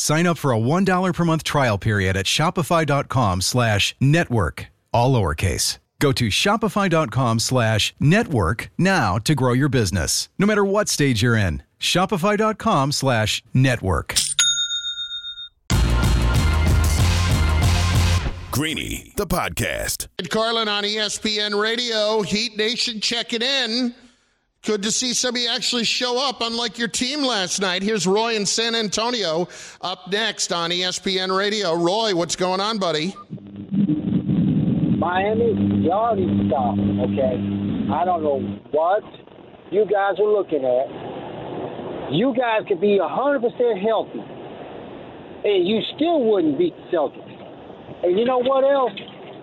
[0.00, 5.78] Sign up for a $1 per month trial period at shopify.com slash network, all lowercase.
[5.98, 11.36] Go to shopify.com slash network now to grow your business, no matter what stage you're
[11.36, 11.62] in.
[11.78, 14.14] Shopify.com slash network.
[18.50, 20.06] Greeny, the podcast.
[20.18, 23.94] Ed Carlin on ESPN Radio, Heat Nation checking in.
[24.62, 27.82] Good to see somebody actually show up, unlike your team last night.
[27.82, 29.48] Here's Roy in San Antonio
[29.80, 31.74] up next on ESPN Radio.
[31.74, 33.14] Roy, what's going on, buddy?
[34.98, 37.40] Miami, y'all to stop, okay?
[37.90, 39.02] I don't know what
[39.72, 42.12] you guys are looking at.
[42.12, 44.20] You guys could be 100% healthy,
[45.42, 48.04] and you still wouldn't beat the Celtics.
[48.04, 48.92] And you know what else?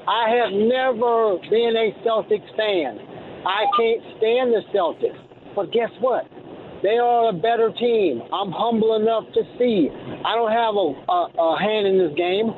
[0.08, 3.17] I have never been a Celtics fan.
[3.48, 5.18] I can't stand the Celtics.
[5.56, 6.26] But guess what?
[6.84, 8.22] They are a better team.
[8.32, 9.90] I'm humble enough to see.
[9.90, 12.54] I don't have a, a, a hand in this game,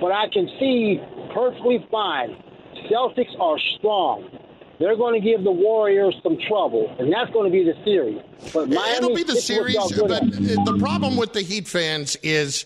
[0.00, 1.00] but I can see
[1.34, 2.36] perfectly fine.
[2.90, 4.30] Celtics are strong.
[4.78, 8.22] They're going to give the Warriors some trouble, and that's going to be the series.
[8.54, 10.22] But Miami, It'll be the series, but at.
[10.30, 12.64] the problem with the Heat fans is,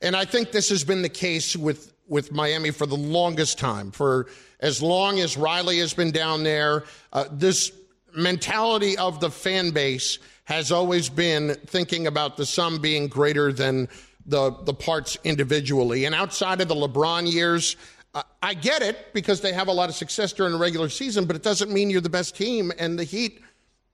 [0.00, 3.92] and I think this has been the case with with Miami for the longest time,
[3.92, 4.26] for
[4.60, 6.84] as long as Riley has been down there.
[7.12, 7.72] Uh, this
[8.14, 13.88] mentality of the fan base has always been thinking about the sum being greater than
[14.26, 16.04] the the parts individually.
[16.04, 17.76] And outside of the LeBron years,
[18.14, 21.24] uh, I get it because they have a lot of success during the regular season,
[21.24, 22.72] but it doesn't mean you're the best team.
[22.78, 23.42] And the Heat,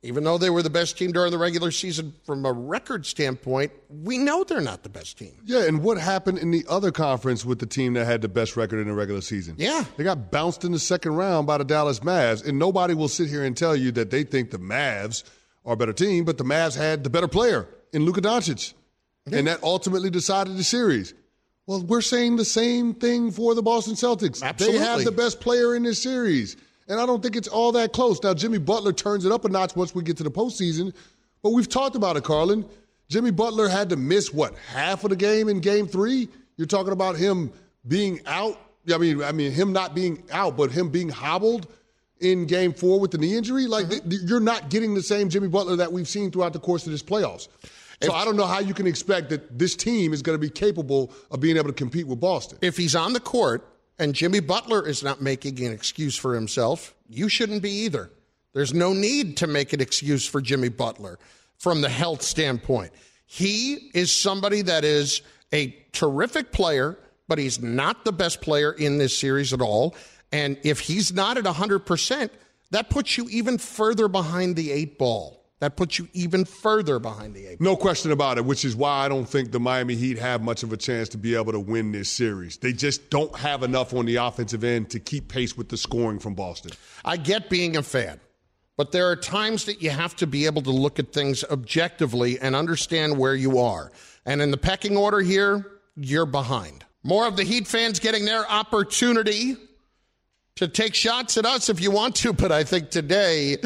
[0.06, 3.72] even though they were the best team during the regular season from a record standpoint,
[3.90, 5.34] we know they're not the best team.
[5.44, 8.56] Yeah, and what happened in the other conference with the team that had the best
[8.56, 9.56] record in the regular season?
[9.58, 9.84] Yeah.
[9.96, 13.28] They got bounced in the second round by the Dallas Mavs, and nobody will sit
[13.28, 15.24] here and tell you that they think the Mavs
[15.64, 18.74] are a better team, but the Mavs had the better player in Luka Doncic.
[19.30, 21.12] And that ultimately decided the series.
[21.66, 24.40] Well, we're saying the same thing for the Boston Celtics.
[24.40, 24.78] Absolutely.
[24.78, 26.56] They have the best player in this series.
[26.88, 28.22] And I don't think it's all that close.
[28.22, 30.94] Now, Jimmy Butler turns it up a notch once we get to the postseason,
[31.42, 32.64] but we've talked about it, Carlin.
[33.08, 36.28] Jimmy Butler had to miss, what, half of the game in game three?
[36.56, 37.52] You're talking about him
[37.86, 38.58] being out.
[38.92, 41.66] I mean, I mean, him not being out, but him being hobbled
[42.20, 43.66] in game four with the knee injury.
[43.66, 46.60] Like, th- th- you're not getting the same Jimmy Butler that we've seen throughout the
[46.60, 47.48] course of this playoffs.
[48.02, 50.50] So I don't know how you can expect that this team is going to be
[50.50, 52.58] capable of being able to compete with Boston.
[52.60, 53.66] If he's on the court
[53.98, 58.10] and Jimmy Butler is not making an excuse for himself, you shouldn't be either.
[58.52, 61.18] There's no need to make an excuse for Jimmy Butler
[61.58, 62.92] from the health standpoint.
[63.26, 68.98] He is somebody that is a terrific player, but he's not the best player in
[68.98, 69.94] this series at all.
[70.32, 72.30] And if he's not at 100%,
[72.70, 75.35] that puts you even further behind the eight ball.
[75.60, 77.60] That puts you even further behind the eight.
[77.62, 80.62] No question about it, which is why I don't think the Miami Heat have much
[80.62, 82.58] of a chance to be able to win this series.
[82.58, 86.18] They just don't have enough on the offensive end to keep pace with the scoring
[86.18, 86.72] from Boston.
[87.06, 88.20] I get being a fan,
[88.76, 92.38] but there are times that you have to be able to look at things objectively
[92.38, 93.90] and understand where you are.
[94.26, 96.84] And in the pecking order here, you're behind.
[97.02, 99.56] More of the Heat fans getting their opportunity
[100.56, 103.56] to take shots at us if you want to, but I think today,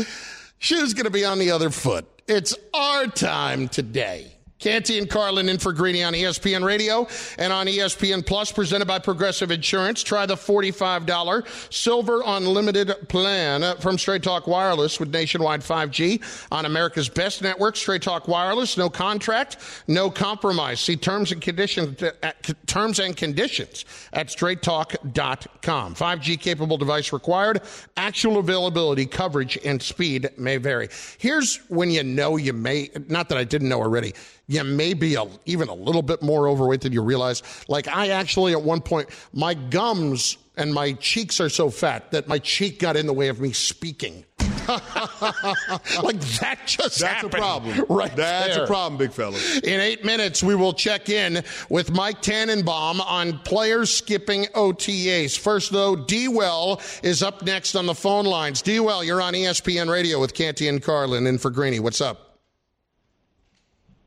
[0.61, 2.07] shoe's going to be on the other foot.
[2.29, 4.37] It's our time today.
[4.61, 8.99] Canty and Carlin in for Greeny on ESPN Radio and on ESPN Plus, presented by
[8.99, 10.03] Progressive Insurance.
[10.03, 17.09] Try the $45 Silver Unlimited plan from Straight Talk Wireless with nationwide 5G on America's
[17.09, 18.77] best network, Straight Talk Wireless.
[18.77, 19.57] No contract,
[19.89, 20.79] no compromise.
[20.79, 25.95] See terms and conditions at, terms and conditions at straighttalk.com.
[25.95, 27.63] 5G capable device required.
[27.97, 30.91] Actual availability, coverage, and speed may vary.
[31.17, 34.13] Here's when you know you may, not that I didn't know already
[34.51, 37.45] you may be a, even a little bit more overweight than you realize.
[37.69, 42.27] Like I actually, at one point, my gums and my cheeks are so fat that
[42.27, 44.25] my cheek got in the way of me speaking.
[44.69, 47.87] like that just That's happened a problem.
[47.89, 48.65] Right That's there.
[48.65, 49.39] a problem, big fella.
[49.63, 55.39] In eight minutes, we will check in with Mike Tannenbaum on players skipping OTAs.
[55.39, 58.63] First, though, D Well is up next on the phone lines.
[58.63, 61.79] D Well, you're on ESPN Radio with Canty and Carlin in for Greeny.
[61.79, 62.30] What's up?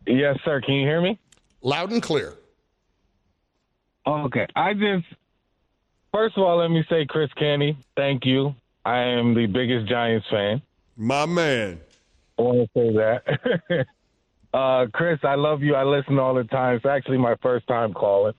[0.06, 0.62] Yes, sir.
[0.62, 1.20] Can you hear me?
[1.62, 2.34] Loud and clear.
[4.06, 4.48] Okay.
[4.56, 5.06] I just,
[6.12, 8.54] first of all, let me say, Chris Canty, thank you.
[8.86, 10.62] I am the biggest Giants fan.
[10.98, 11.80] My man.
[12.38, 13.88] I want to say that.
[14.58, 15.76] uh, Chris, I love you.
[15.76, 16.76] I listen all the time.
[16.76, 18.34] It's actually my first time calling.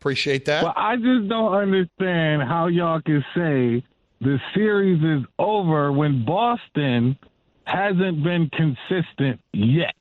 [0.00, 0.62] Appreciate that.
[0.62, 3.84] But I just don't understand how y'all can say
[4.20, 7.18] the series is over when Boston
[7.64, 9.94] hasn't been consistent yet.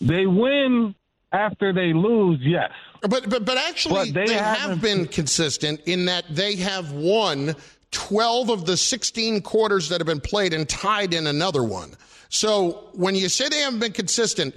[0.00, 0.94] They win
[1.32, 2.70] after they lose, yes.
[3.02, 7.54] But but, but actually, But they they, have been consistent in that they have won
[7.92, 11.92] 12 of the 16 quarters that have been played and tied in another one.
[12.28, 14.54] So when you say they haven't been consistent,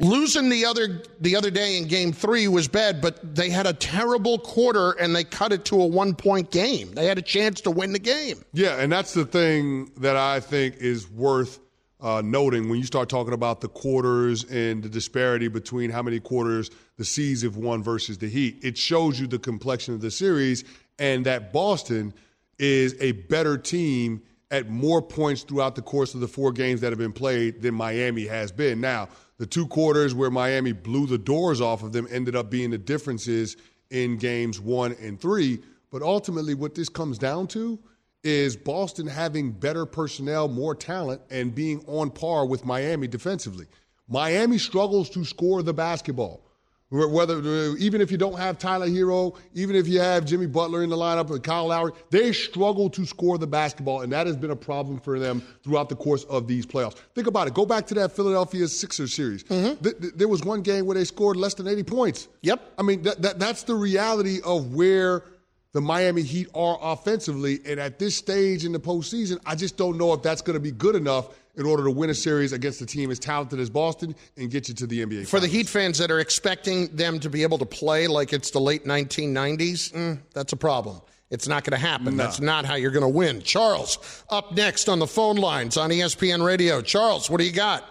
[0.00, 3.72] losing the other the other day in game 3 was bad, but they had a
[3.72, 6.92] terrible quarter and they cut it to a one-point game.
[6.92, 8.44] They had a chance to win the game.
[8.52, 11.58] Yeah, and that's the thing that I think is worth
[12.02, 16.18] uh, noting when you start talking about the quarters and the disparity between how many
[16.18, 18.58] quarters the C's have won versus the Heat.
[18.62, 20.64] It shows you the complexion of the series
[20.98, 22.12] and that Boston
[22.58, 26.90] is a better team at more points throughout the course of the four games that
[26.90, 28.80] have been played than Miami has been.
[28.80, 32.70] Now, the two quarters where Miami blew the doors off of them ended up being
[32.70, 33.56] the differences
[33.90, 35.60] in games one and three.
[35.90, 37.78] But ultimately, what this comes down to
[38.22, 43.66] is Boston having better personnel, more talent, and being on par with Miami defensively.
[44.08, 46.42] Miami struggles to score the basketball.
[46.90, 50.82] Whether uh, even if you don't have Tyler Herro, even if you have Jimmy Butler
[50.82, 54.36] in the lineup and Kyle Lowry, they struggle to score the basketball, and that has
[54.36, 56.96] been a problem for them throughout the course of these playoffs.
[57.14, 57.54] Think about it.
[57.54, 59.42] Go back to that Philadelphia Sixers series.
[59.44, 59.82] Mm-hmm.
[59.82, 62.28] Th- th- there was one game where they scored less than 80 points.
[62.42, 62.74] Yep.
[62.76, 65.24] I mean, that, that, that's the reality of where
[65.72, 67.60] the Miami Heat are offensively.
[67.66, 70.60] And at this stage in the postseason, I just don't know if that's going to
[70.60, 73.68] be good enough in order to win a series against a team as talented as
[73.68, 75.28] Boston and get you to the NBA.
[75.28, 78.50] For the Heat fans that are expecting them to be able to play like it's
[78.50, 81.00] the late 1990s, mm, that's a problem.
[81.30, 82.16] It's not going to happen.
[82.16, 82.24] No.
[82.24, 83.40] That's not how you're going to win.
[83.40, 86.82] Charles, up next on the phone lines on ESPN Radio.
[86.82, 87.84] Charles, what do you got?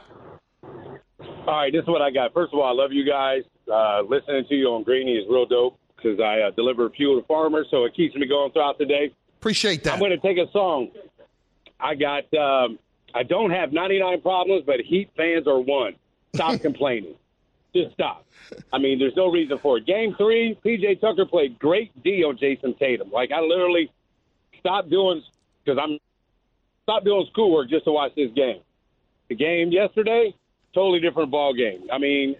[0.63, 2.33] All right, this is what I got.
[2.33, 3.41] First of all, I love you guys.
[3.71, 7.27] Uh, listening to you on Greeny is real dope because I uh, deliver fuel to
[7.27, 9.13] farmers, so it keeps me going throughout the day.
[9.39, 9.93] Appreciate that.
[9.93, 10.89] I'm going to take a song.
[11.79, 12.31] I got.
[12.33, 12.79] Um,
[13.13, 15.95] I don't have 99 problems, but Heat fans are one.
[16.33, 17.15] Stop complaining.
[17.75, 18.25] Just stop.
[18.73, 19.85] I mean, there's no reason for it.
[19.85, 23.11] Game three, PJ Tucker played great D on Jayson Tatum.
[23.11, 23.91] Like I literally
[24.59, 25.21] stopped doing
[25.63, 25.97] because I'm
[26.83, 28.61] stopped doing schoolwork just to watch this game.
[29.29, 30.35] The game yesterday,
[30.73, 31.87] totally different ball game.
[31.91, 32.35] I mean,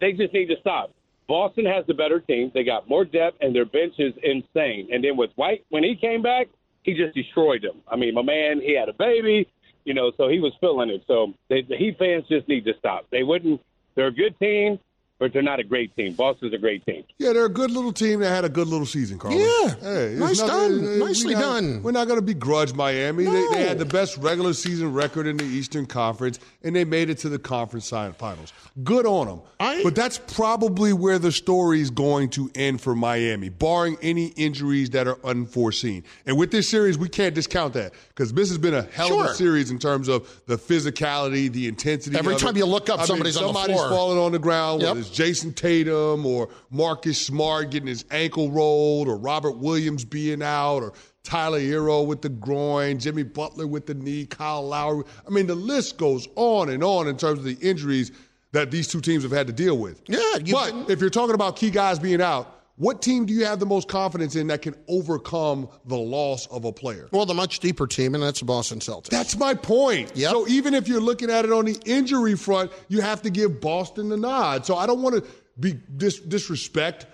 [0.00, 0.90] they just need to stop.
[1.28, 2.50] Boston has the better team.
[2.54, 4.88] They got more depth, and their bench is insane.
[4.92, 6.46] And then with White, when he came back,
[6.82, 7.82] he just destroyed them.
[7.88, 9.48] I mean, my man, he had a baby,
[9.84, 11.02] you know, so he was feeling it.
[11.06, 13.06] So they, the Heat fans just need to stop.
[13.10, 13.60] They wouldn't.
[13.96, 14.78] They're a good team,
[15.18, 16.12] but they're not a great team.
[16.12, 17.04] Boston's a great team.
[17.18, 19.34] Yeah, they're a good little team that had a good little season, Carl.
[19.34, 19.74] Yeah.
[19.80, 21.02] Hey, Nice nothing- done.
[21.02, 21.82] uh, Nicely we not- done.
[21.82, 23.24] We're not going to begrudge Miami.
[23.24, 23.50] They, No.
[23.52, 27.18] they had the best regular season record in the Eastern Conference, and they made it
[27.18, 28.52] to the conference finals.
[28.84, 29.40] Good on them.
[29.82, 34.90] but that's probably where the story is going to end for Miami, barring any injuries
[34.90, 36.04] that are unforeseen.
[36.26, 39.30] And with this series, we can't discount that because this has been a hell of
[39.30, 42.16] a series in terms of the physicality, the intensity.
[42.16, 42.58] Every of time it.
[42.58, 43.88] you look up, I mean, somebody's on the somebody's floor.
[43.88, 44.96] falling on the ground, Yep.
[45.06, 50.78] It's Jayson Tatum or Marcus Smart getting his ankle rolled or Robert Williams being out
[50.78, 50.92] or
[51.22, 55.04] Tyler Herro with the groin, Jimmy Butler with the knee, Kyle Lowry.
[55.26, 58.12] I mean, the list goes on and on in terms of the injuries
[58.52, 60.02] that these two teams have had to deal with.
[60.06, 63.58] Yeah, but if you're talking about key guys being out, what team do you have
[63.58, 67.08] the most confidence in that can overcome the loss of a player?
[67.10, 69.08] Well, the much deeper team, and that's the Boston Celtics.
[69.08, 70.12] That's my point.
[70.14, 70.30] Yep.
[70.30, 73.62] So even if you're looking at it on the injury front, you have to give
[73.62, 74.66] Boston the nod.
[74.66, 77.06] So I don't want to be dis- disrespect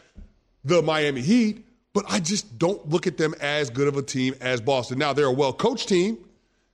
[0.64, 4.34] the Miami Heat, but I just don't look at them as good of a team
[4.40, 4.98] as Boston.
[4.98, 6.18] Now they're a well-coached team.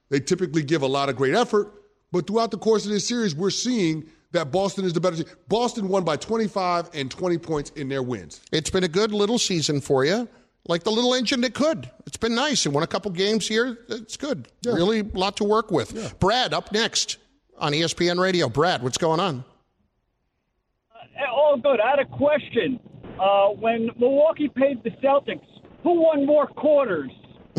[0.08, 1.70] They typically give a lot of great effort,
[2.10, 5.26] but throughout the course of this series, we're seeing that Boston is the better team.
[5.48, 8.40] Boston won by 25 and 20 points in their wins.
[8.52, 10.28] It's been a good little season for you,
[10.66, 11.90] like the little engine that could.
[12.06, 12.64] It's been nice.
[12.64, 13.78] You won a couple games here.
[13.88, 14.48] It's good.
[14.62, 14.74] Yeah.
[14.74, 15.92] Really, a lot to work with.
[15.92, 16.10] Yeah.
[16.18, 17.16] Brad, up next
[17.58, 18.48] on ESPN Radio.
[18.48, 19.44] Brad, what's going on?
[21.32, 21.80] All good.
[21.80, 22.78] I had a question.
[23.18, 25.46] Uh, when Milwaukee paid the Celtics,
[25.82, 27.10] who won more quarters?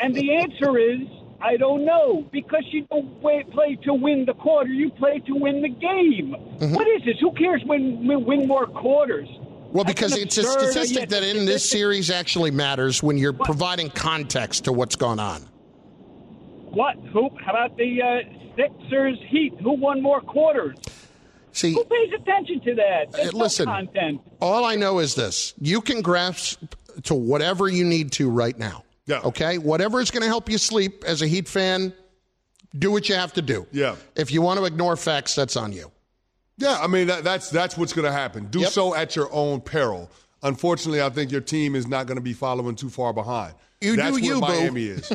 [0.00, 1.00] and the answer is,
[1.42, 5.60] I don't know, because you don't play to win the quarter, you play to win
[5.62, 6.32] the game.
[6.72, 7.16] What is this?
[7.20, 9.28] Who cares when we win more quarters?
[9.72, 14.64] Well, because it's a statistic that in this series actually matters when you're providing context
[14.64, 15.42] to what's going on.
[16.70, 16.96] What?
[17.12, 17.30] Who?
[17.44, 18.18] How about the uh,
[18.56, 19.54] Sixers Heat?
[19.62, 20.76] Who won more quarters?
[21.52, 23.12] See, Who pays attention to that?
[23.12, 23.66] There's Uh, listen.
[23.66, 24.20] no content.
[24.40, 26.62] all I know is this you can grasp
[27.04, 28.84] to whatever you need to right now.
[29.12, 29.20] Yeah.
[29.28, 29.58] Okay?
[29.58, 31.92] Whatever is going to help you sleep as a Heat fan,
[32.78, 33.66] do what you have to do.
[33.70, 33.96] Yeah.
[34.16, 35.90] If you want to ignore facts, that's on you.
[36.58, 38.46] Yeah, I mean that, that's that's what's going to happen.
[38.46, 38.70] Do Yep.
[38.70, 40.10] so at your own peril.
[40.42, 43.54] Unfortunately, I think your team is not going to be following too far behind.
[43.80, 44.40] You that's do where you, boo.
[44.40, 45.12] Miami is.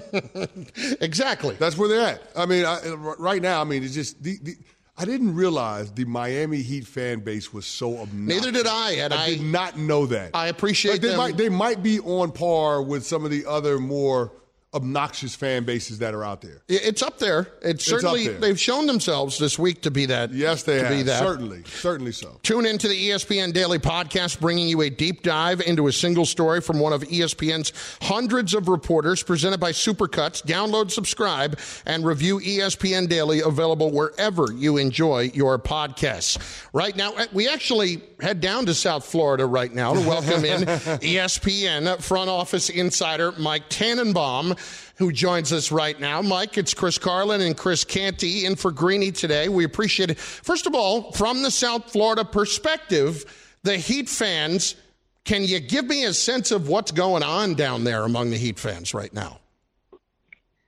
[1.02, 1.56] exactly.
[1.56, 2.22] That's where they're at.
[2.36, 2.80] I mean, I,
[3.18, 4.56] right now, I mean, it's just the, the,
[5.00, 8.44] I didn't realize the Miami Heat fan base was so obnoxious.
[8.46, 10.32] Neither did I, and I, I- did not know that.
[10.34, 11.18] I appreciate Like, they them.
[11.18, 14.32] might they might be on par with some of the other more
[14.74, 16.62] obnoxious fan bases that are out there.
[16.68, 17.48] It's up there.
[17.62, 18.40] It's certainly, there.
[18.40, 20.34] they've shown themselves this week to be that.
[20.34, 20.92] Yes, they to have.
[20.92, 21.20] Be that.
[21.20, 22.40] Certainly, certainly so.
[22.44, 26.60] Tune into the ESPN Daily Podcast, bringing you a deep dive into a single story
[26.60, 30.44] from one of ESPN's hundreds of reporters, presented by Supercuts.
[30.44, 36.68] Download, subscribe, and review ESPN Daily, available wherever you enjoy your podcasts.
[36.74, 40.62] Right now, uh, we actually head down to South Florida right now to welcome in
[40.68, 44.56] ESPN front office insider Mike Tannenbaum.
[44.98, 46.24] Who joins us right now?
[46.24, 49.48] Mike, it's Chris Carlin and Chris Canty in for Greeny today.
[49.48, 50.18] We appreciate it.
[50.18, 54.76] First of all, from the South Florida perspective, the Heat fans,
[55.24, 58.58] can you give me a sense of what's going on down there among the Heat
[58.58, 59.40] fans right now?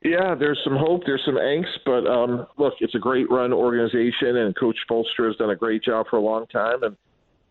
[0.03, 4.37] Yeah, there's some hope, there's some angst, but um, look, it's a great run organization,
[4.37, 6.83] and Coach Spoelstra has done a great job for a long time.
[6.83, 6.95] And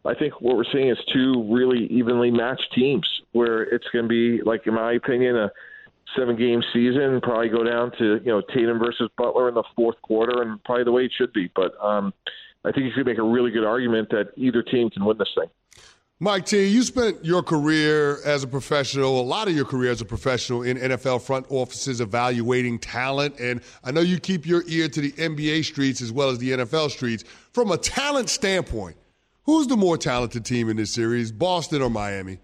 [0.05, 4.09] I think what we're seeing is two really evenly matched teams, where it's going to
[4.09, 5.51] be, like in my opinion, a
[6.19, 7.21] seven-game season.
[7.23, 10.85] Probably go down to you know Tatum versus Butler in the fourth quarter, and probably
[10.85, 11.51] the way it should be.
[11.55, 12.12] But um,
[12.64, 15.29] I think you could make a really good argument that either team can win this
[15.37, 15.49] thing.
[16.21, 20.01] Mike T, you spent your career as a professional, a lot of your career as
[20.01, 23.39] a professional in NFL front offices evaluating talent.
[23.39, 26.51] And I know you keep your ear to the NBA streets as well as the
[26.51, 27.23] NFL streets.
[27.53, 28.97] From a talent standpoint,
[29.45, 32.41] who's the more talented team in this series, Boston or Miami?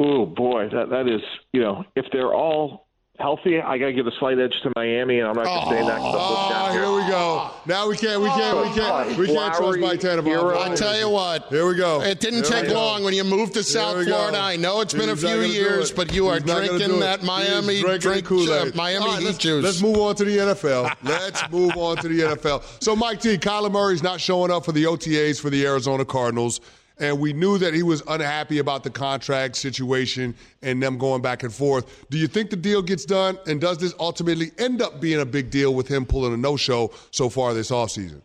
[0.00, 1.20] Oh boy, that that is
[1.52, 2.86] you know if they're all
[3.18, 5.82] healthy, I got to give a slight edge to Miami, and I'm not going to
[5.82, 5.98] say that.
[5.98, 7.50] 'cause I'm Oh, down here we go.
[7.66, 10.26] Now we can't, we can't, we can't, we can't trust Lowry, Mike Tannenbaum.
[10.32, 10.56] Hero.
[10.60, 12.00] I tell you what, Here we go.
[12.00, 14.04] it didn't Here take long when you moved to South.
[14.04, 14.38] Florida.
[14.38, 17.80] I know it's been a few years, but you are He's not drinking that Miami
[17.80, 18.68] drinking drink, Kool-Aid.
[18.74, 19.64] uh, Miami All right, Heat let's, juice.
[19.64, 20.94] Let's move on to the NFL.
[21.02, 22.62] let's move on to the NFL.
[22.80, 26.60] So, Mike T, Kyler Murray's not showing up for the OTAs for the Arizona Cardinals.
[27.00, 31.42] And we knew that he was unhappy about the contract situation and them going back
[31.42, 32.06] and forth.
[32.10, 33.38] Do you think the deal gets done?
[33.46, 36.56] And does this ultimately end up being a big deal with him pulling a no
[36.56, 38.22] show so far this offseason?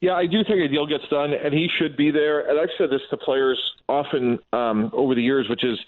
[0.00, 2.48] Yeah, I do think a deal gets done, and he should be there.
[2.48, 3.58] And I've said this to players
[3.88, 5.78] often um, over the years, which is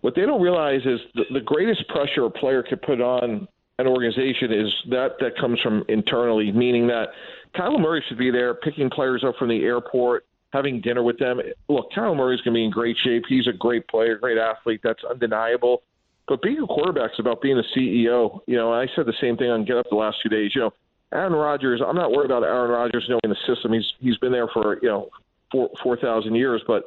[0.00, 3.46] what they don't realize is the, the greatest pressure a player could put on
[3.78, 7.08] an organization is that that comes from internally, meaning that
[7.54, 11.40] Kyler Murray should be there picking players up from the airport, having dinner with them.
[11.68, 13.24] Look, Kyler Murray's going to be in great shape.
[13.28, 14.80] He's a great player, great athlete.
[14.84, 15.82] That's undeniable.
[16.28, 18.40] But being a quarterback is about being a CEO.
[18.46, 20.52] You know, I said the same thing on Get Up the last few days.
[20.54, 20.70] You know,
[21.12, 21.82] Aaron Rodgers.
[21.84, 23.72] I'm not worried about Aaron Rodgers knowing the system.
[23.72, 25.08] He's he's been there for you know
[25.50, 26.84] four four thousand years, but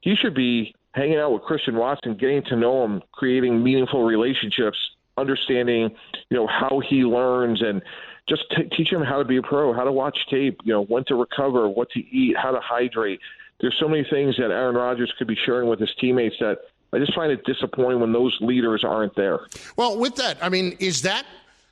[0.00, 4.76] he should be hanging out with Christian Watson, getting to know him, creating meaningful relationships,
[5.16, 5.90] understanding
[6.28, 7.80] you know how he learns, and
[8.28, 10.84] just t- teach him how to be a pro, how to watch tape, you know
[10.84, 13.20] when to recover, what to eat, how to hydrate.
[13.60, 16.58] There's so many things that Aaron Rodgers could be sharing with his teammates that
[16.92, 19.40] I just find it disappointing when those leaders aren't there.
[19.76, 21.24] Well, with that, I mean, is that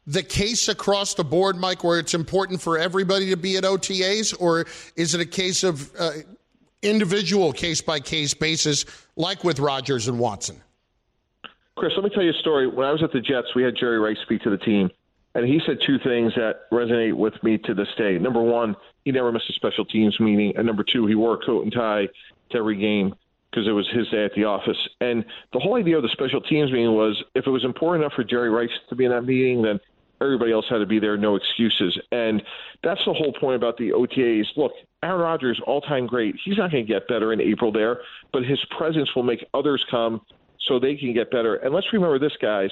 [0.06, 4.34] the case across the board, Mike, where it's important for everybody to be at OTAs,
[4.40, 6.12] or is it a case of uh,
[6.82, 8.84] individual case by case basis,
[9.16, 10.60] like with Rodgers and Watson.
[11.76, 12.66] Chris, let me tell you a story.
[12.66, 14.90] When I was at the Jets, we had Jerry Rice speak to the team,
[15.34, 18.18] and he said two things that resonate with me to this day.
[18.18, 18.74] Number one,
[19.04, 21.72] he never missed a special teams meeting, and number two, he wore a coat and
[21.72, 22.08] tie
[22.50, 23.14] to every game
[23.50, 24.76] because it was his day at the office.
[25.00, 28.14] And the whole idea of the special teams meeting was if it was important enough
[28.14, 29.80] for Jerry Rice to be in that meeting, then
[30.20, 31.98] everybody else had to be there, no excuses.
[32.12, 32.42] And
[32.82, 34.46] that's the whole point about the OTAs.
[34.56, 34.72] Look,
[35.02, 36.36] Aaron Rodgers, all time great.
[36.44, 38.00] He's not going to get better in April there,
[38.32, 40.20] but his presence will make others come
[40.60, 41.56] so they can get better.
[41.56, 42.70] And let's remember this, guys.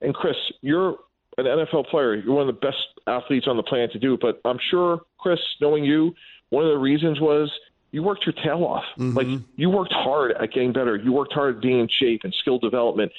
[0.00, 0.96] And Chris, you're
[1.38, 2.14] an NFL player.
[2.14, 4.20] You're one of the best athletes on the planet to do it.
[4.20, 6.14] But I'm sure, Chris, knowing you,
[6.50, 7.50] one of the reasons was
[7.92, 8.84] you worked your tail off.
[8.98, 9.16] Mm-hmm.
[9.16, 9.26] Like
[9.56, 10.96] you worked hard at getting better.
[10.96, 13.12] You worked hard at being in shape and skill development.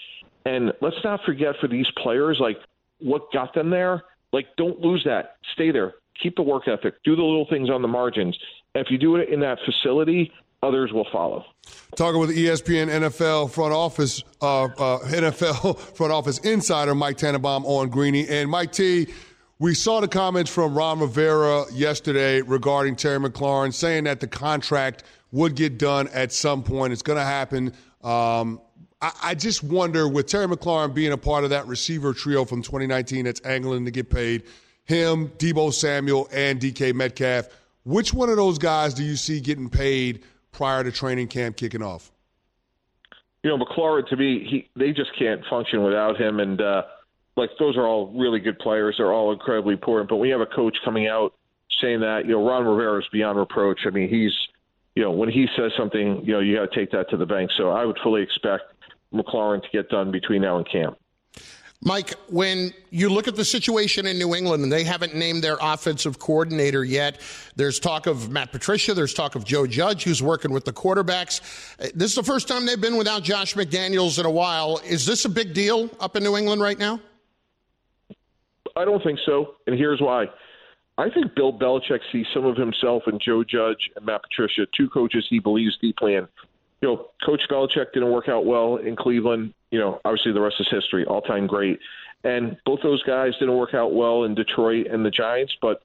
[0.45, 2.57] And let's not forget for these players, like
[2.99, 4.03] what got them there.
[4.31, 5.37] Like don't lose that.
[5.53, 5.95] Stay there.
[6.21, 6.95] Keep the work ethic.
[7.03, 8.37] Do the little things on the margins.
[8.73, 10.31] And if you do it in that facility,
[10.63, 11.45] others will follow.
[11.95, 17.89] Talking with ESPN NFL front office, uh, uh, NFL front office insider Mike Tannenbaum on
[17.89, 19.07] Greeny and Mike T.
[19.59, 25.03] We saw the comments from Ron Rivera yesterday regarding Terry McLaurin, saying that the contract
[25.31, 26.93] would get done at some point.
[26.93, 27.73] It's going to happen.
[28.03, 28.61] Um,
[29.01, 32.61] I, I just wonder, with Terry McLaurin being a part of that receiver trio from
[32.61, 34.43] 2019 that's angling to get paid,
[34.85, 37.47] him, Deebo Samuel, and DK Metcalf,
[37.83, 41.81] which one of those guys do you see getting paid prior to training camp kicking
[41.81, 42.11] off?
[43.43, 46.39] You know, McLaurin to me, he they just can't function without him.
[46.39, 46.83] And uh,
[47.35, 48.95] like those are all really good players.
[48.97, 50.09] They're all incredibly important.
[50.09, 51.33] But we have a coach coming out
[51.79, 53.81] saying that, you know, Ron Rivera is beyond reproach.
[53.85, 54.33] I mean, he's,
[54.95, 57.25] you know, when he says something, you know, you got to take that to the
[57.25, 57.51] bank.
[57.55, 58.63] So I would fully expect
[59.13, 60.97] McLaurin to get done between now and camp.
[61.83, 65.57] Mike, when you look at the situation in New England and they haven't named their
[65.61, 67.21] offensive coordinator yet,
[67.55, 71.39] there's talk of Matt Patricia, there's talk of Joe Judge, who's working with the quarterbacks.
[71.79, 74.81] Uh, this is the first time they've been without Josh McDaniels in a while.
[74.85, 76.99] Is this a big deal up in New England right now?
[78.75, 80.25] I don't think so, and here's why.
[80.97, 84.89] I think Bill Belichick sees some of himself in Joe Judge and Matt Patricia, two
[84.89, 86.27] coaches he believes deeply in.
[86.81, 89.53] You know, Coach Belichick didn't work out well in Cleveland.
[89.71, 91.79] You know, obviously the rest is history, all time great.
[92.23, 95.81] And both those guys didn't work out well in Detroit and the Giants, but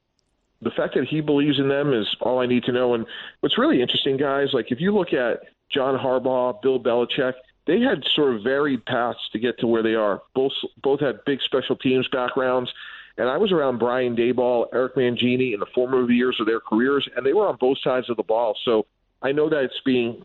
[0.60, 2.94] the fact that he believes in them is all I need to know.
[2.94, 3.04] And
[3.40, 5.40] what's really interesting, guys, like if you look at
[5.70, 7.34] John Harbaugh, Bill Belichick,
[7.66, 10.22] they had sort of varied paths to get to where they are.
[10.34, 12.72] Both both had big special teams backgrounds.
[13.18, 17.06] And I was around Brian Daboll, Eric Mangini in the formative years of their careers,
[17.14, 18.56] and they were on both sides of the ball.
[18.64, 18.86] So
[19.20, 20.24] I know that it's being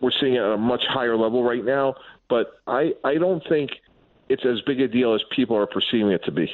[0.00, 1.94] we're seeing it at a much higher level right now,
[2.28, 3.70] but I I don't think
[4.28, 6.50] it's as big a deal as people are perceiving it to be.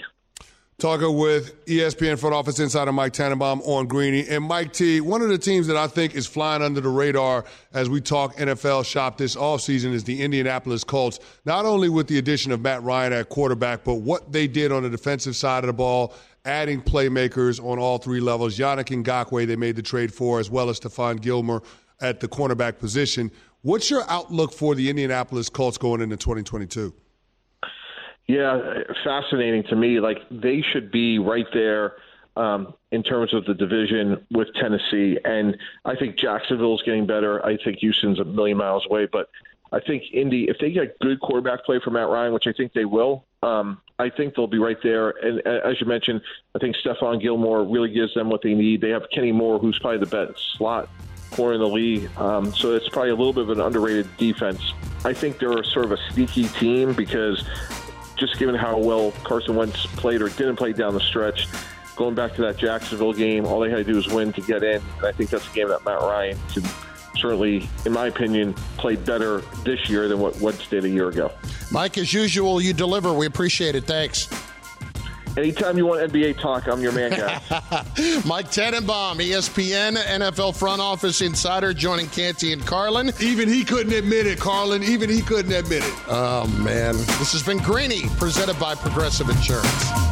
[0.79, 4.27] Talking with ESPN front office insider Mike Tannenbaum on Greeny.
[4.27, 7.45] And Mike T, one of the teams that I think is flying under the radar
[7.73, 11.21] as we talk NFL shop this offseason is the Indianapolis Colts.
[11.45, 14.83] Not only with the addition of Matt Ryan at quarterback, but what they did on
[14.83, 16.15] the defensive side of the ball,
[16.45, 18.59] adding playmakers on all three levels.
[18.59, 21.63] Yannick Ngakoue, they made the trade for, as well as Stephon Gilmore
[22.03, 23.31] at the cornerback position.
[23.63, 26.93] What's your outlook for the Indianapolis Colts going into 2022?
[28.27, 28.59] Yeah,
[29.05, 30.01] fascinating to me.
[30.01, 31.95] Like they should be right there
[32.37, 37.45] um, in terms of the division with Tennessee, and I think Jacksonville's getting better.
[37.45, 39.29] I think Houston's a million miles away, but
[39.71, 42.73] I think Indy, if they get good quarterback play from Matt Ryan, which I think
[42.73, 45.11] they will, um, I think they'll be right there.
[45.11, 46.21] And uh, as you mentioned,
[46.55, 48.81] I think Stephon Gilmore really gives them what they need.
[48.81, 50.89] They have Kenny Moore, who's probably the best slot
[51.33, 54.73] corner in the league, um, so it's probably a little bit of an underrated defense.
[55.05, 57.45] I think they're sort of a sneaky team because
[58.17, 61.49] just given how well Carson Wentz played or didn't play down the stretch,
[61.97, 64.63] going back to that Jacksonville game, all they had to do was win to get
[64.63, 64.81] in.
[64.99, 66.63] And I think that's a game that Matt Ryan can
[67.17, 71.33] certainly, in my opinion, played better this year than what Wentz did a year ago.
[71.71, 73.13] Mike, as usual, you deliver.
[73.13, 73.85] We appreciate it.
[73.85, 74.29] Thanks.
[75.37, 77.41] Anytime you want NBA talk, I'm your man, guy.
[78.27, 83.13] Mike Tannenbaum, ESPN NFL front office insider, joining Canty and Carlin.
[83.21, 84.83] Even he couldn't admit it, Carlin.
[84.83, 85.95] Even he couldn't admit it.
[86.09, 86.97] Oh, man.
[86.97, 90.12] This has been Greeny, presented by Progressive Insurance.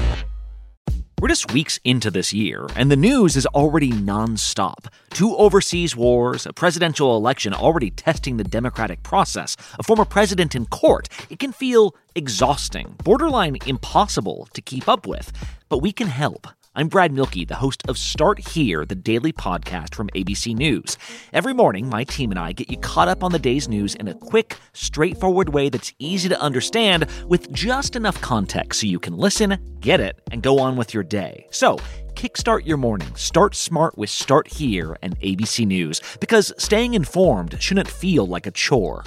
[1.21, 4.87] We're just weeks into this year, and the news is already nonstop.
[5.11, 10.65] Two overseas wars, a presidential election already testing the democratic process, a former president in
[10.65, 11.09] court.
[11.29, 15.31] It can feel exhausting, borderline impossible to keep up with.
[15.69, 16.47] But we can help.
[16.73, 20.97] I'm Brad Mielke, the host of Start Here, the daily podcast from ABC News.
[21.33, 24.07] Every morning, my team and I get you caught up on the day's news in
[24.07, 29.17] a quick, straightforward way that's easy to understand with just enough context so you can
[29.17, 31.45] listen, get it, and go on with your day.
[31.51, 31.75] So,
[32.13, 33.13] kickstart your morning.
[33.15, 38.51] Start smart with Start Here and ABC News because staying informed shouldn't feel like a
[38.51, 39.03] chore.